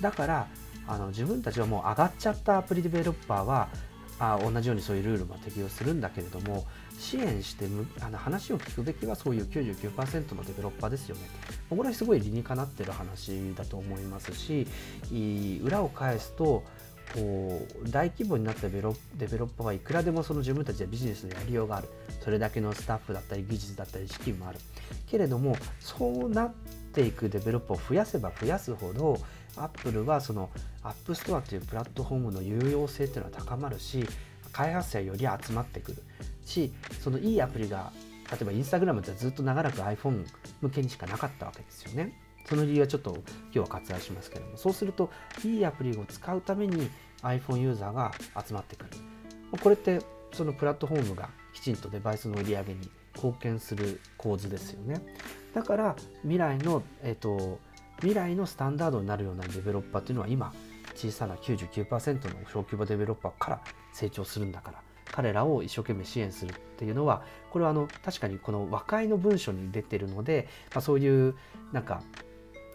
[0.00, 0.46] だから
[0.86, 3.68] あの自分たちはもう上がっちゃったアプリデベロッパーは
[4.18, 6.64] あ同じようにそういうルールも適用するんだけれども
[6.98, 7.66] 支援して
[8.00, 11.22] あの話を聞くべきはそういう99%のデベロッパーですよね。
[11.70, 14.66] これはすごい理にかなってる話だと思いますし
[15.62, 16.64] 裏を返すと
[17.14, 21.88] こう大規模になったデベロッパーはいくらでもその自分たちでビジネスのやりようがある
[22.20, 24.58] それだけのスタッフだったり技術だったり資金もある
[25.06, 26.54] けれどもそうなっ
[26.92, 29.18] ていくデベロッパーを増やせば増やすほど
[29.56, 30.50] アップルはその
[30.82, 34.06] アップストアというプラットフォームの有用性っていうのは高まるし
[34.52, 36.02] 開発者より集まってくる
[36.44, 36.72] し
[37.02, 37.92] そのいいアプリが
[38.30, 40.26] 例えばインスタグラムってずっと長らく iPhone
[40.60, 42.12] 向けにしかなかったわけですよね。
[42.44, 43.10] その理由はちょっと
[43.52, 44.56] 今日は割愛しますけれども。
[44.56, 45.10] そうすると
[45.44, 46.90] いいアプリを使うために
[47.22, 48.12] iPhone ユーザーが
[48.46, 48.90] 集まってくる。
[49.60, 50.00] これって
[50.32, 55.00] そのプラットフォームがきちんとデバイスの売り上げに貢献する構図ですよね。
[55.54, 57.58] だから未来の、えっと、
[57.96, 60.52] 未来のスタンダードになるようなデベロッパーというのは今
[60.98, 63.60] 小さな99%の小規模デベロッパーから
[63.92, 71.36] 成長するんだから彼らを一生懸命支援するっていうのはこれはあの確かにこの和解の文書に出てるので、まあ、そういう
[71.72, 72.02] なんか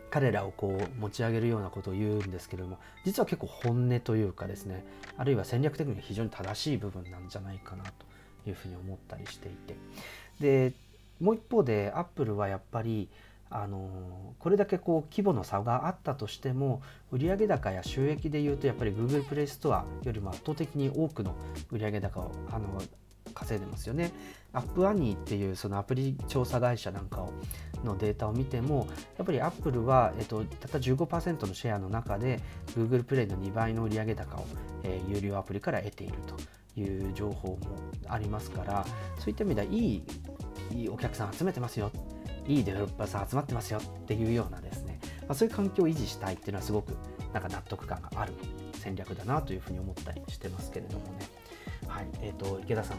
[0.09, 4.85] 彼らをこう持ち上げるようなことを言うんですけども実は結構本音というかですね
[5.17, 7.91] あるいは戦略的には非常に正しい部分なんじゃないかなと
[8.49, 9.75] いうふうに思ったりしていて。
[10.39, 10.73] で
[11.19, 13.07] もう一方でアップルはやっぱり
[13.55, 16.81] あのこれだけこう規模の差があったとしても
[17.11, 21.35] 売上高や収益でいうとやっぱり Google プレイストアよりも圧倒的に多くの
[21.71, 22.81] 売上高をあの
[23.35, 24.11] 稼いでますよね。
[24.53, 27.31] アップアニーっていうそのアプリ調査会社なんかを
[27.83, 32.39] のデータを見てもやっぱりアップルは、えっと、たった15%のシェアの中で
[32.75, 34.45] Google プレイの2倍の売上高を、
[34.83, 37.59] えー、有料アプリから得ているという情報も
[38.07, 38.85] ありますから
[39.19, 40.03] そういった意味ではいい
[40.71, 41.91] いいお客さん集めてますよ
[42.47, 46.95] いいデベロッパーさん集まってますよっていうようなですね、まあ、そういう環境を維持したいっていうのはすごく
[47.33, 48.33] なんか納得感がある
[48.73, 51.27] 戦略だなというふうに思ったりしてますけれどもね。
[51.87, 52.97] はい、えっ、ー、と池田さん、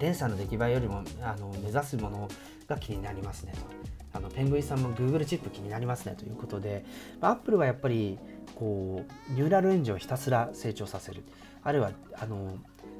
[0.00, 2.28] レンさんの出来栄えよりもあの目指すもの
[2.66, 3.60] が気になりますねと。
[4.12, 6.84] あのペングイさんも Google チップ気になりますねということで、
[7.20, 8.18] まあ、Apple はやっぱり
[8.54, 11.24] こうニューラルエンジンをひたすら成長させる。
[11.62, 12.56] あるいはあの、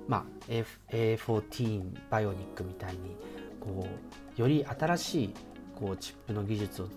[0.06, 0.52] まあ、
[0.90, 3.16] A14 バイオニックみたいに
[3.60, 3.86] こ
[4.36, 5.34] うより新しい
[5.78, 6.88] こうチップの技術を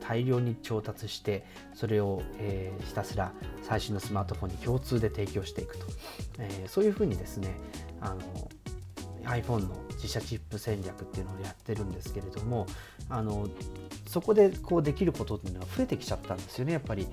[0.00, 3.32] 大量に調達してそれを、えー、ひたすら
[3.62, 5.86] 最新のスマートフォンに共通で提供していくと、
[6.38, 7.56] えー、そういうふうにですね
[8.02, 8.20] あの
[9.28, 12.66] iPhone の自社チップ戦略っていうのをやってるんですけれども
[13.08, 13.48] あの
[14.06, 17.06] そこでこうできることっていうのが増えてきちゃったんですよねやっぱり。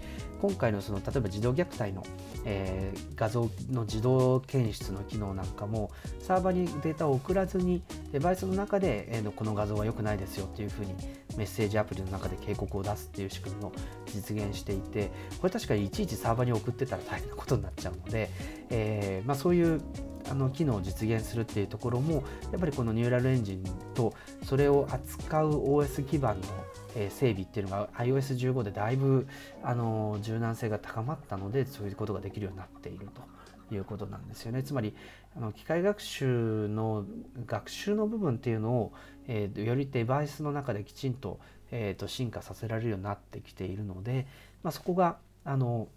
[0.45, 2.03] 今回のその例えば児童虐待の、
[2.45, 5.89] えー、画像の自動検出の機能なんかも
[6.19, 7.81] サーバーにデータを送らずに
[8.11, 10.93] デバイスの中で、えー、この画像は良くないですよっていうふうに
[11.35, 13.71] メッセージアプリの中で警告を出すっていう仕組みを
[14.05, 15.09] 実現していて
[15.39, 18.29] これ確かにいちいちサーバーに送ってたら大変なことになっちゃうので、
[18.69, 19.81] えー、まあ、そういう
[20.29, 26.47] あの機能を実現するっていうところもやっぱりこのニューラルエンジンとそれを扱う OS 基盤の
[27.09, 29.27] 整備っていうのが iOS15 でだいぶ
[29.63, 33.09] あの柔軟性が高まったのでそういうことができるようになっている
[33.69, 34.63] ということなんですよね。
[34.63, 34.95] つまり
[35.35, 37.05] あの機械学習の
[37.45, 38.93] 学習の部分っていうのを、
[39.27, 41.39] えー、よりデバイスの中できちんと,、
[41.71, 44.27] えー、と進化させられるようになってきているので、
[44.63, 45.87] まあ、そこがあの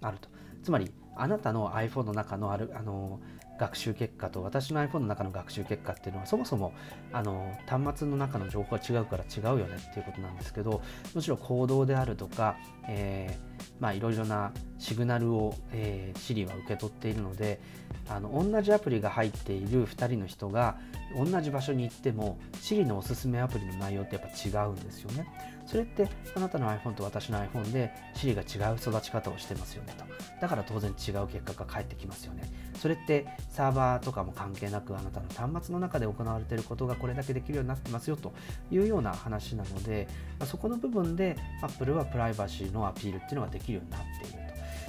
[0.00, 0.28] あると。
[0.62, 3.20] つまりあなたの iPhone の中のあるあの
[3.58, 6.72] 学習結果と私の iPhone の中の学習結果っていうのはそもそも
[7.12, 10.82] あの端末の中の情報が違うから違うよねっていうことなんですけど
[11.14, 12.56] むしろ行動であるとか、
[12.88, 17.60] えー、まあいろいろなシグナルを、えー、Siri は受け取っているので
[18.08, 20.78] あの同じアプリが入っている2人の人が
[21.16, 25.26] 同じ場所に行っても Siri のおすすめアプリの内容ってやっぱ違うんですよね。
[25.66, 30.04] それってあなたの iPhone と私の iPhone で Siri が違う育ち方をしてますよねと。
[30.40, 32.44] だから当然違う結果が返ってきますよね。
[32.74, 38.32] それってサーバーとかも関係なくあなたの端末の中で行われていることがこれだけできるようになってますよと
[38.70, 40.08] いうような話なので、
[40.38, 44.38] まそこの部分で Apple はプライバシーのアピールっていうのができるようになっている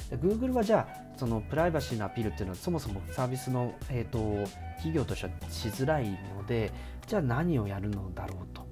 [0.10, 0.28] と。
[0.28, 4.50] Google はじゃあそのプライバシーのアピールっていうのはそもそもサービスの、えーと
[4.80, 6.72] 企業としてはしづらいので
[7.06, 8.66] じゃあ何をやるのだろうと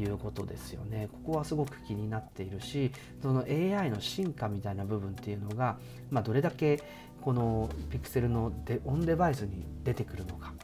[0.00, 1.08] いうことですよね。
[1.24, 5.78] ここはすごく気になっているし、その AI の進化みたいな部分っていうのが、
[6.10, 6.82] まあ、どれだけ
[7.20, 10.54] この Pixel のデオンデバイスに出てくるのか。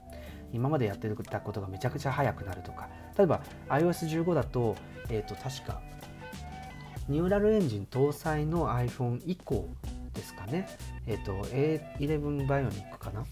[0.53, 2.89] 今までやってたことがめちゃくちゃ速くなるとか。
[3.19, 4.77] 例えば iOS15 だと、
[5.11, 5.83] え、ー、と、確か、
[7.09, 9.69] ニューラルエンジン搭載の iPhone 以降
[10.13, 10.69] ですかね。
[11.07, 13.25] えっ、ー、と、A11 バイオニックかな。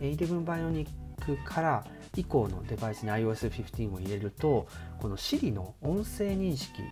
[0.00, 0.88] A11 バイオニッ
[1.24, 1.84] クから
[2.16, 4.66] 以降のデバイスに iOS15 を入れると
[4.98, 6.82] この Siri の音声認識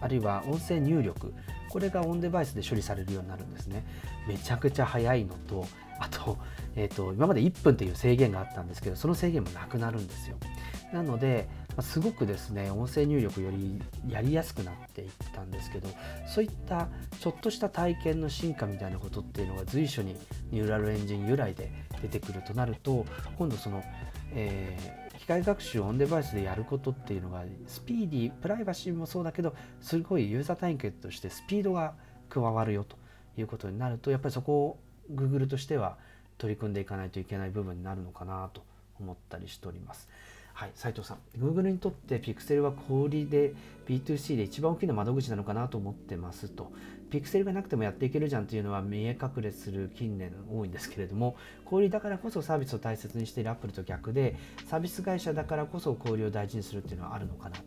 [0.00, 1.32] あるいは音声入力
[1.68, 3.84] これがオンデバイスで処理されるようになるんですね
[4.26, 5.66] めちゃくちゃ早いのと
[6.00, 6.38] あと,、
[6.74, 10.36] えーと、今まで1分という制限があったんですけどその制限もなくなるんですよ
[10.92, 15.88] なので、ますごくですね音声入力よりやりやすくなっていったんですけど
[16.26, 16.88] そういった
[17.20, 20.16] ちょっとした体験の進化みたいなことっていうのが随所に
[20.50, 21.70] ニューラルエンジン由来で
[22.02, 23.04] 出てくるとなると
[23.38, 23.82] 今度その
[24.34, 31.94] えー、機械学習オンデバイスでやることっていうのがスピーディープライバシーもそうだけどすごいユーザー体験としてスピードが
[32.28, 32.96] 加わるよと
[33.38, 34.78] いうことになるとやっぱりそこを
[35.14, 35.96] Google としては
[36.36, 38.64] 取り組んでいかないといけない部分になるのかなと
[38.98, 40.08] 思ったりしております。
[40.54, 43.52] はい、斉藤さん、Google にとって Pixel は小売りで
[43.88, 46.70] B2C で一番大きな窓口なのかなと思ってますと。
[47.14, 54.34] ピクセルがなくてもやっていけるじゃんっていうのは見え隠れする近年多いんですけれども小売だからこそサービスを大切にしているアップルと逆で
[54.66, 57.62] サービス会社だからこそ小売を大事にするっていうのはあるのかなと。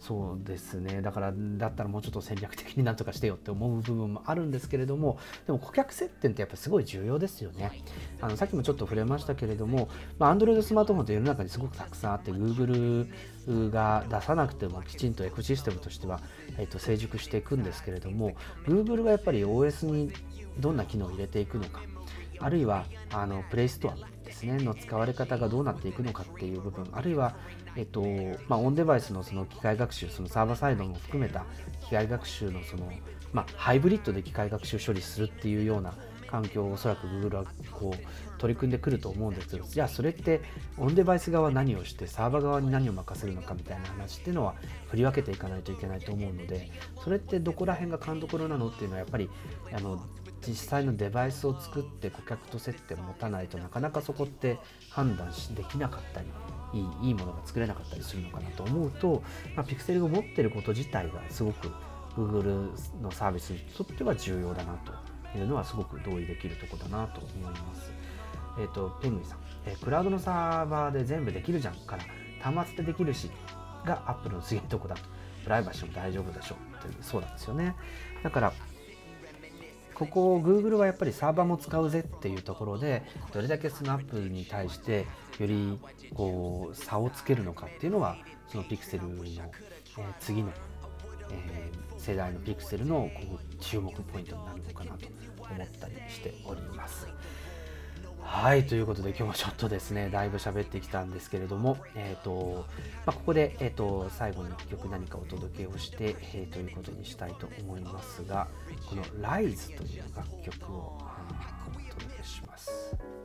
[0.00, 1.02] そうですね。
[1.02, 7.70] だからだったらもうちょっと戦略的になんとかしてよって思う部分もあるんですけれどもでも顧客接点ってやっぱすごい重要ですよね。
[8.20, 13.08] あのさっきもちょっと触れましたけれども、まあ、Android スマートフォンって世の中にすごくたくさんあって Google
[13.46, 16.20] が出さなくてもきちんとエコシステムとしては、
[16.58, 18.34] えー、と成熟していくんですけれども
[18.66, 20.12] Google がやっぱり OS に
[20.58, 21.80] どんな機能を入れていくのか
[22.38, 27.34] あるいはあのプレイストアですねの使われ方がどうなっていくのかっていう部分あるいは、
[27.76, 28.02] えっと
[28.48, 31.44] まあ、オンデバイスのその機械学習そのサーバーサイドも含めた
[31.82, 32.90] 機械学習のその、
[33.32, 35.94] まあ、ハイブリッドで機械学習処理するっていうような
[36.30, 39.48] 環境をおそらく Google はこう取り組んでくると思うんです。
[39.48, 40.40] けどじゃあそれって
[40.78, 44.54] オンデバイス側何をしてサーバー側に何を任せるのかみたいな話っていうのは
[44.88, 46.70] 振り分けていかないといけないと思うので
[47.02, 49.28] それってどこら辺が勘どころなのっていうのはやっぱり
[49.72, 50.00] あの
[50.46, 54.58] 実際のデバイスを作って顧客と接点を持たないとなかなかそこって
[54.88, 56.26] 判断できなかったり
[56.72, 59.22] いいいいものが作れなかったりするのかなと思うと、
[59.56, 61.70] まあ、ピクセルが持ってること自体がすごく
[62.16, 62.70] Google
[63.02, 64.92] のサービスにとっては重要だなと
[65.36, 67.92] いうのはすごく同意できるとこだなと思います。
[68.58, 72.04] えっ、ー、と、ペングイさん、えー、クラウドのサーバーで全部できるじゃんから
[72.40, 73.30] 端末でできるし
[73.84, 75.02] が Apple のすげえとこだと。
[75.44, 77.74] プライバシーも大丈夫でしょうってそうなんですよね。
[78.22, 78.52] だから
[79.94, 83.02] ここを Google はやっぱりサーバーも使うぜっていうところで
[83.32, 85.06] どれだけスナップルに対して
[85.38, 85.78] より
[86.14, 88.16] こう差をつけるのかっていうのは
[88.48, 90.50] その Pixel の、えー、次の、
[91.30, 95.06] えー、世代の Pixel のこう注目ポイントになるのかなと
[95.52, 97.06] 思ったりしております。
[98.22, 102.64] はいということで今日もちょっとですねだいぶ喋ってきたんですけれども、えーと
[103.04, 108.46] まあ、ここで、えーと、最後に1曲何かお届けをして、えー、ということにしたいと思いますが
[108.88, 113.19] この「RISE」という楽曲をお届けします。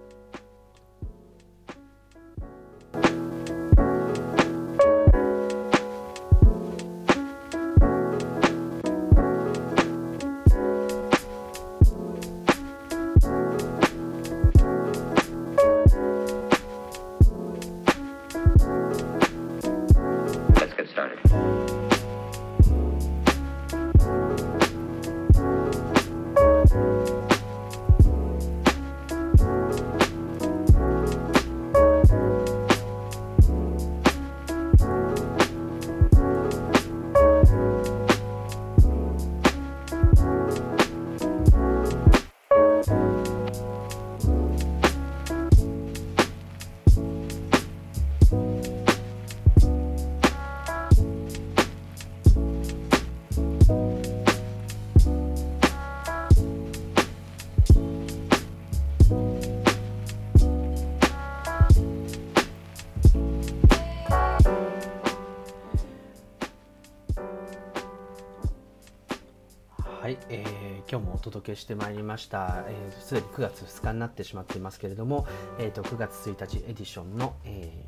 [70.29, 72.63] えー、今日もお届けしてまいりました。
[72.99, 75.27] す、えー、で、に9月2日になってしまっていますけれども、
[75.59, 77.85] えーと、9月1日エディションの、え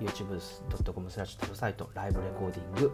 [0.00, 2.92] ー、youtube.com スラッシュタブサイトライブレコーディング、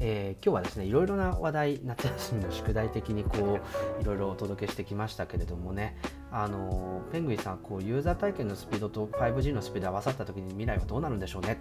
[0.00, 3.60] えー、今日はですね、いろいろな話題、夏休みの宿題的にこう、
[4.00, 5.96] いろいろお届けしてきましたけれどもね、
[6.30, 11.58] あのペングイさんこうユーザー体験のスピードと 5G のスピード合わさった時に未来はどうなるんでしょうね。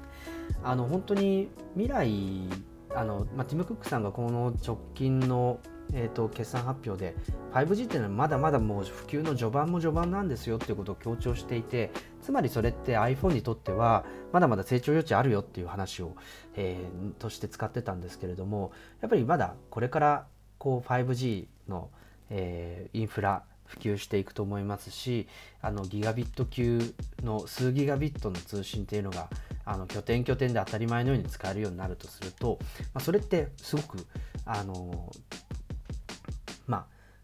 [0.64, 2.48] あの本当に未来
[2.94, 5.60] あの、まあ、ティム・クックさんがこの直近の
[5.94, 7.16] えーと、決算発表で
[7.54, 11.92] 5G っていうのはまだまだもう普及の序盤も序盤なんですよっていうことを強調していて
[12.22, 16.16] つまりそれって iPhone にとってはまだまだ成長余地あるよっていう話を、
[16.56, 18.72] えー、として使ってたんですけれども
[19.02, 21.90] やっぱりまだこれからこう 5G の、
[22.30, 25.28] えー、インフラ普及していくと思いますし
[25.62, 26.82] あのギガビット級
[27.24, 29.30] の数ギガビットの通信っていうのが
[29.64, 32.58] あの拠点拠点で当たり前のように使えるようになるとすると、
[32.94, 34.08] まあ、それってすごく
[34.46, 35.12] あの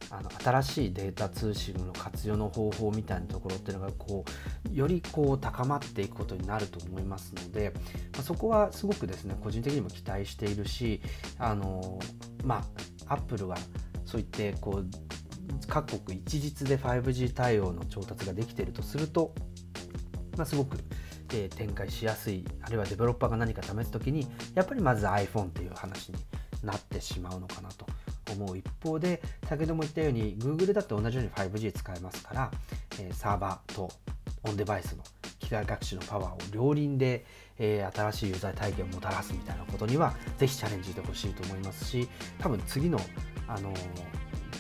[0.10, 4.26] あ、の新しいデータ通信の活用の方法みたいなところっていうのがこ
[4.72, 7.72] うよりこう高まっていくことになると思いますので、
[8.14, 11.02] まあ、そこはすごくですね個人的にも期待しているし
[11.38, 12.00] あの
[12.44, 12.64] ま
[13.08, 13.56] あアップルが
[14.06, 14.88] そういってこう
[15.68, 19.34] 各国一律で 5G 対応の調達ができているとすると、
[20.38, 20.78] まあ、すごく、
[21.34, 26.18] えー、展開しやすいあるいはデベロッパーが何か試す時にやっぱりまず iPhone っていう話に
[26.64, 27.86] なってしまうのかなと。
[28.34, 32.52] 思う一方で先ほども言ったように Google だって同じように 5G 使えますから、
[33.00, 33.90] え、サーバーと
[34.44, 35.04] オンデバイスの
[35.40, 37.26] 機械学習のパワーを両輪で、
[37.58, 42.08] え、新しいユーザー体験をもたらすみたいなことにはぜひチャレンジしてほしいと思いますし
[42.40, 43.00] 多分次の、
[43.48, 43.74] あの、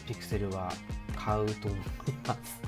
[0.07, 0.71] ピクセルは
[1.15, 1.79] 買うと思い
[2.27, 2.61] ます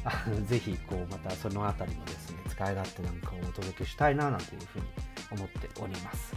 [0.04, 4.84] あのぜひこうまたそのあたりもですね使い勝手なんかをお届けしたいななんていうふうに
[5.32, 6.34] 思っております。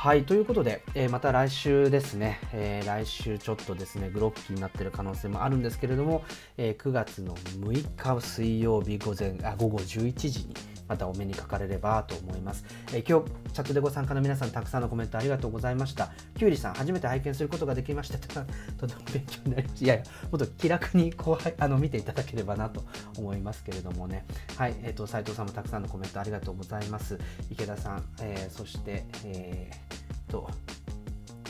[0.00, 6.24] はい、ということで、えー、また来週ですね、えー、来週ちょっとですね、グロッキーになってる可能性もあるんですけれども、
[6.56, 10.54] えー、9月の6日水曜日午前あ午後11時に
[10.88, 16.10] またお目にかかれればと思います、え今日チャットでご参加の皆さんたくさんのコメントありがとうございました。
[16.36, 18.18] きゅうりさん初めて拝見することができました。
[18.76, 19.84] とても勉強になりました。
[19.84, 22.82] いやいやもっと気楽にこうあの見ていただければなと
[23.16, 24.24] 思いますけれどもね。
[24.56, 27.20] はいえっ、ー、と斉藤さんもたくさんのコメントありがとうございます。
[27.50, 29.89] 池田さん、えー、そして、えー、
[30.30, 30.48] と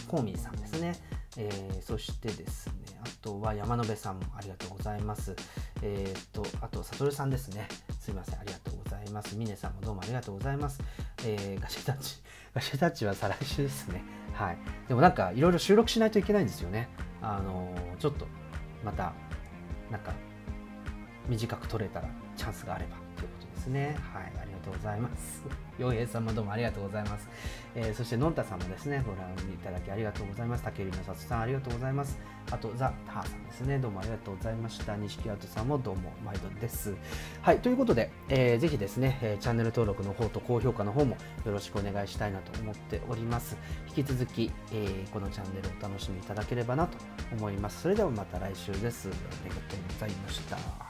[0.09, 0.95] コーミーさんですね
[1.37, 5.37] えー、そしてですね、あとは山野辺さんもありがとうございます。
[5.83, 7.69] えっ、と、あと、さとるさんですね。
[8.01, 9.37] すいません、ありがとうございます。
[9.37, 10.83] ミネさんもどうもありがとうございます。
[11.25, 12.17] えー、ガシェタッチ、
[12.53, 14.03] ガシェタッチは再来週ですね。
[14.33, 14.59] はい。
[14.89, 16.89] でもなんか、いろいろ収録しないといけないんですよね。
[17.23, 18.27] あのー、ちょっと、
[18.85, 19.13] また、
[19.91, 20.13] なんか、
[21.29, 22.97] 短く撮れたらチャンスがあれば
[23.61, 23.97] ですね。
[24.13, 24.33] はい。
[24.41, 25.43] ありがとうございます。
[25.79, 27.29] 洋平さんもどうもありがとうございます。
[27.75, 30.65] えー、そして、のんたさんもですね、ご覧いただきありがとうございます。
[30.65, 32.19] 竹入のさつさん、ありがとうございます。
[32.51, 34.97] あと、ザ・ターさんですね、どうもありがとうございました。
[34.97, 36.95] 錦跡さんもどうも毎度です。
[37.43, 43.57] はい、ということで、えー、ぜひですね、えー、チャンネル登録の方と高評価の方もよろしくお願いしたいなと思っております。
[43.89, 46.99] 引き続き、えー、このチャンネルをお楽しみいただければなと
[47.33, 47.83] 思います。
[47.83, 49.09] それではまた来週です。
[49.09, 49.13] あ
[49.45, 50.90] りがとうございました。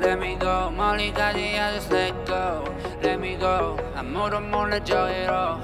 [0.00, 0.70] let me go.
[0.70, 2.64] Molly daddy, I just let go.
[3.02, 3.78] Let me go.
[3.94, 5.60] I'm more than more than joy it all.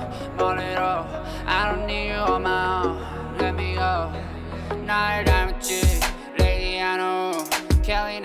[0.59, 1.07] it all.
[1.47, 3.39] I don't need you on my own.
[3.39, 4.13] Let me go.
[4.85, 5.83] Now I'm with you,
[6.39, 7.45] lady, I know.
[7.83, 8.21] Kelly,